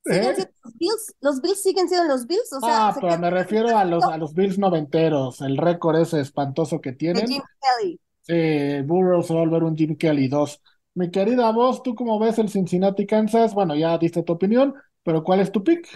¿eh? 0.06 0.36
Los, 0.64 0.74
Bills, 0.76 1.16
los 1.22 1.42
Bills 1.42 1.62
siguen 1.62 1.88
siendo 1.88 2.08
los 2.08 2.28
Bills, 2.28 2.52
o 2.54 2.60
sea, 2.60 2.88
ah, 2.88 2.98
pero 3.00 3.18
me 3.18 3.30
refiero 3.30 3.78
a 3.78 3.86
los, 3.86 4.04
a 4.04 4.18
los 4.18 4.34
Bills 4.34 4.58
noventeros, 4.58 5.40
el 5.42 5.58
récord 5.58 5.98
ese 5.98 6.20
espantoso 6.20 6.82
que 6.82 6.92
tienen. 6.92 7.26
Jim 7.26 7.42
Kelly. 7.62 8.00
Sí, 8.28 8.82
Burroughs 8.86 9.30
va 9.32 9.36
a 9.36 9.40
volver 9.46 9.64
un 9.64 9.76
Jim 9.76 9.96
Kelly 9.98 10.28
2. 10.28 10.62
Mi 10.96 11.10
querida 11.12 11.52
voz, 11.52 11.84
¿tú 11.84 11.96
cómo 11.96 12.20
ves 12.20 12.40
el 12.40 12.50
Cincinnati 12.50 13.06
Kansas? 13.06 13.54
Bueno, 13.54 13.76
ya 13.76 13.98
diste 13.98 14.24
tu 14.24 14.34
opinión, 14.34 14.74
pero 15.04 15.24
¿cuál 15.24 15.42
es 15.42 15.52
tu 15.52 15.64
pick? 15.64 15.88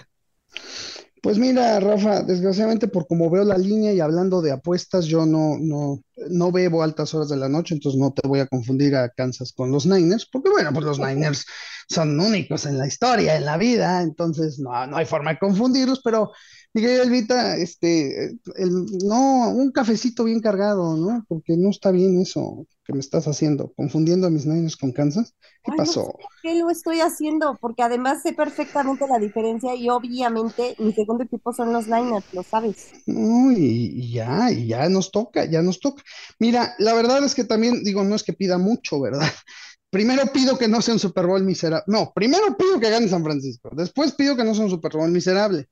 Pues 1.22 1.38
mira, 1.40 1.80
Rafa, 1.80 2.22
desgraciadamente 2.24 2.88
por 2.88 3.08
como 3.08 3.30
veo 3.30 3.44
la 3.44 3.58
línea 3.58 3.92
y 3.92 4.00
hablando 4.00 4.42
de 4.42 4.52
apuestas, 4.52 5.06
yo 5.06 5.26
no, 5.26 5.58
no, 5.60 6.02
no 6.30 6.52
bebo 6.52 6.84
altas 6.84 7.14
horas 7.14 7.30
de 7.30 7.38
la 7.38 7.50
noche, 7.50 7.74
entonces 7.76 8.00
no 8.00 8.14
te 8.14 8.28
voy 8.28 8.40
a 8.40 8.48
confundir 8.48 8.96
a 8.96 9.10
Kansas 9.10 9.52
con 9.52 9.72
los 9.72 9.86
Niners, 9.86 10.28
porque 10.32 10.50
bueno, 10.50 10.72
pues 10.74 10.86
los 10.86 11.00
Niners 11.00 11.46
son 11.90 12.20
únicos 12.20 12.66
en 12.66 12.78
la 12.78 12.88
historia, 12.88 13.36
en 13.36 13.46
la 13.46 13.58
vida, 13.58 14.04
entonces 14.04 14.60
no, 14.60 14.86
no 14.88 14.98
hay 14.98 15.06
forma 15.06 15.32
de 15.32 15.40
confundirlos, 15.40 16.02
pero 16.04 16.32
Miguel 16.74 17.02
Elvita, 17.02 17.58
este, 17.58 18.38
el, 18.56 18.86
no, 19.04 19.50
un 19.50 19.72
cafecito 19.72 20.24
bien 20.24 20.42
cargado, 20.42 20.96
¿no? 20.96 21.26
Porque 21.28 21.58
no 21.58 21.70
está 21.70 21.92
bien 21.92 22.22
eso 22.22 22.68
que 22.88 22.94
me 22.94 23.00
estás 23.00 23.28
haciendo, 23.28 23.74
confundiendo 23.76 24.28
a 24.28 24.30
mis 24.30 24.46
niños 24.46 24.78
con 24.78 24.94
Kansas. 24.94 25.34
¿Qué 25.64 25.74
pasó? 25.76 26.16
¿Qué 26.42 26.56
lo 26.56 26.70
estoy 26.70 27.02
haciendo? 27.02 27.58
Porque 27.60 27.84
además 27.84 28.22
sé 28.24 28.32
perfectamente 28.32 29.06
la 29.08 29.20
diferencia 29.20 29.76
y 29.76 29.90
obviamente 29.90 30.76
mi 30.80 30.94
segundo 30.94 31.24
equipo 31.24 31.52
son 31.52 31.74
los 31.74 31.88
Niners, 31.88 32.26
lo 32.32 32.44
sabes. 32.44 32.92
No, 33.06 33.52
y, 33.52 34.14
ya, 34.14 34.52
y 34.52 34.68
ya 34.68 34.88
nos 34.88 35.12
toca, 35.12 35.44
ya 35.46 35.62
nos 35.62 35.82
toca. 35.82 36.02
Mira, 36.40 36.76
la 36.80 36.94
verdad 36.94 37.24
es 37.26 37.36
que 37.36 37.44
también, 37.44 37.84
digo, 37.84 38.04
no 38.04 38.16
es 38.16 38.24
que 38.24 38.34
pida 38.34 38.58
mucho, 38.58 39.02
¿verdad? 39.02 39.28
Primero 39.90 40.24
pido 40.32 40.58
que 40.58 40.68
no 40.68 40.82
sea 40.82 40.94
un 40.94 41.00
Super 41.00 41.26
Bowl 41.26 41.44
miserable. 41.44 41.86
No, 41.88 42.12
primero 42.14 42.58
pido 42.58 42.78
que 42.78 42.90
gane 42.90 43.08
San 43.08 43.24
Francisco. 43.24 43.70
Después 43.74 44.12
pido 44.12 44.36
que 44.36 44.44
no 44.44 44.54
sea 44.54 44.66
un 44.66 44.70
Super 44.70 44.92
Bowl 44.92 45.10
miserable 45.10 45.70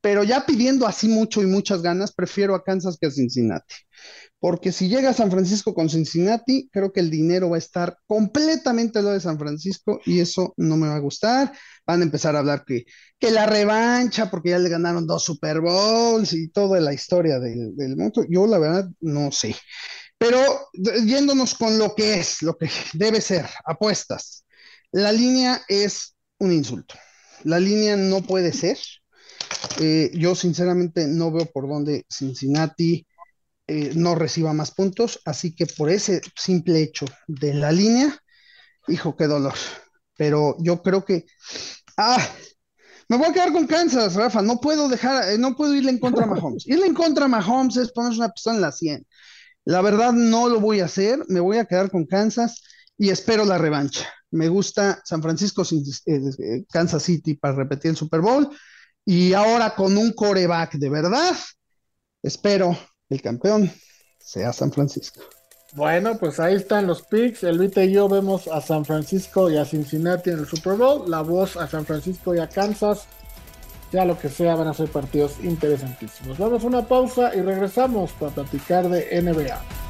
pero 0.00 0.24
ya 0.24 0.46
pidiendo 0.46 0.86
así 0.86 1.08
mucho 1.08 1.42
y 1.42 1.46
muchas 1.46 1.82
ganas, 1.82 2.12
prefiero 2.12 2.54
a 2.54 2.64
Kansas 2.64 2.96
que 2.98 3.06
a 3.08 3.10
Cincinnati. 3.10 3.74
Porque 4.38 4.72
si 4.72 4.88
llega 4.88 5.10
a 5.10 5.14
San 5.14 5.30
Francisco 5.30 5.74
con 5.74 5.90
Cincinnati, 5.90 6.70
creo 6.72 6.92
que 6.92 7.00
el 7.00 7.10
dinero 7.10 7.50
va 7.50 7.56
a 7.56 7.58
estar 7.58 7.98
completamente 8.06 9.02
lo 9.02 9.10
de 9.10 9.20
San 9.20 9.38
Francisco 9.38 10.00
y 10.06 10.20
eso 10.20 10.54
no 10.56 10.78
me 10.78 10.88
va 10.88 10.96
a 10.96 11.00
gustar. 11.00 11.52
Van 11.86 12.00
a 12.00 12.04
empezar 12.04 12.34
a 12.34 12.38
hablar 12.38 12.64
que, 12.66 12.86
que 13.18 13.30
la 13.30 13.44
revancha, 13.44 14.30
porque 14.30 14.50
ya 14.50 14.58
le 14.58 14.70
ganaron 14.70 15.06
dos 15.06 15.24
Super 15.24 15.60
Bowls 15.60 16.32
y 16.32 16.48
toda 16.48 16.80
la 16.80 16.94
historia 16.94 17.38
del, 17.38 17.76
del 17.76 17.96
mundo. 17.96 18.24
Yo 18.30 18.46
la 18.46 18.58
verdad 18.58 18.88
no 19.00 19.30
sé. 19.30 19.54
Pero 20.16 20.38
yéndonos 21.04 21.54
con 21.54 21.78
lo 21.78 21.94
que 21.94 22.14
es, 22.20 22.40
lo 22.42 22.56
que 22.56 22.70
debe 22.94 23.20
ser, 23.20 23.46
apuestas. 23.66 24.46
La 24.92 25.12
línea 25.12 25.62
es 25.68 26.16
un 26.38 26.52
insulto. 26.52 26.94
La 27.44 27.58
línea 27.58 27.96
no 27.96 28.22
puede 28.22 28.52
ser 28.52 28.78
Eh, 29.80 30.10
yo 30.14 30.34
sinceramente 30.34 31.06
no 31.06 31.30
veo 31.32 31.46
por 31.46 31.68
dónde 31.68 32.04
Cincinnati 32.08 33.06
eh, 33.66 33.92
no 33.94 34.14
reciba 34.14 34.52
más 34.52 34.72
puntos, 34.72 35.20
así 35.24 35.54
que 35.54 35.66
por 35.66 35.90
ese 35.90 36.20
simple 36.36 36.82
hecho 36.82 37.06
de 37.28 37.54
la 37.54 37.70
línea, 37.70 38.18
hijo, 38.88 39.16
qué 39.16 39.26
dolor. 39.26 39.54
Pero 40.16 40.56
yo 40.58 40.82
creo 40.82 41.04
que... 41.04 41.24
Ah, 41.96 42.18
me 43.08 43.16
voy 43.16 43.26
a 43.26 43.32
quedar 43.32 43.52
con 43.52 43.66
Kansas, 43.66 44.14
Rafa. 44.14 44.42
No 44.42 44.60
puedo 44.60 44.88
dejar, 44.88 45.30
eh, 45.30 45.38
no 45.38 45.56
puedo 45.56 45.74
irle 45.74 45.90
en 45.90 45.98
contra 45.98 46.24
a 46.24 46.26
Mahomes. 46.26 46.64
Irle 46.68 46.86
en 46.86 46.94
contra 46.94 47.24
a 47.24 47.28
Mahomes 47.28 47.76
es 47.76 47.92
ponerse 47.92 48.18
una 48.18 48.30
pistola 48.30 48.56
en 48.56 48.62
la 48.62 48.72
100. 48.72 49.06
La 49.64 49.82
verdad 49.82 50.12
no 50.12 50.48
lo 50.48 50.60
voy 50.60 50.80
a 50.80 50.86
hacer. 50.86 51.24
Me 51.28 51.40
voy 51.40 51.58
a 51.58 51.64
quedar 51.64 51.90
con 51.90 52.06
Kansas 52.06 52.62
y 52.96 53.10
espero 53.10 53.44
la 53.44 53.58
revancha. 53.58 54.08
Me 54.30 54.48
gusta 54.48 55.00
San 55.04 55.22
Francisco, 55.22 55.64
Kansas 56.70 57.02
City 57.02 57.34
para 57.34 57.54
repetir 57.54 57.90
el 57.90 57.96
Super 57.96 58.20
Bowl. 58.20 58.48
Y 59.12 59.34
ahora 59.34 59.74
con 59.74 59.98
un 59.98 60.12
coreback 60.12 60.74
de 60.74 60.88
verdad, 60.88 61.34
espero 62.22 62.78
el 63.08 63.20
campeón 63.20 63.68
sea 64.20 64.52
San 64.52 64.70
Francisco. 64.70 65.20
Bueno, 65.72 66.16
pues 66.16 66.38
ahí 66.38 66.54
están 66.54 66.86
los 66.86 67.02
picks. 67.02 67.42
El 67.42 67.58
Vita 67.58 67.82
y 67.82 67.90
yo 67.90 68.08
vemos 68.08 68.46
a 68.46 68.60
San 68.60 68.84
Francisco 68.84 69.50
y 69.50 69.56
a 69.56 69.64
Cincinnati 69.64 70.30
en 70.30 70.38
el 70.38 70.46
Super 70.46 70.74
Bowl. 70.74 71.10
La 71.10 71.22
voz 71.22 71.56
a 71.56 71.66
San 71.66 71.84
Francisco 71.84 72.36
y 72.36 72.38
a 72.38 72.48
Kansas. 72.48 73.08
Ya 73.90 74.04
lo 74.04 74.16
que 74.16 74.28
sea, 74.28 74.54
van 74.54 74.68
a 74.68 74.74
ser 74.74 74.88
partidos 74.88 75.40
interesantísimos. 75.42 76.38
Vamos 76.38 76.62
a 76.62 76.68
una 76.68 76.86
pausa 76.86 77.34
y 77.34 77.40
regresamos 77.40 78.12
para 78.12 78.30
platicar 78.32 78.88
de 78.88 79.20
NBA. 79.20 79.89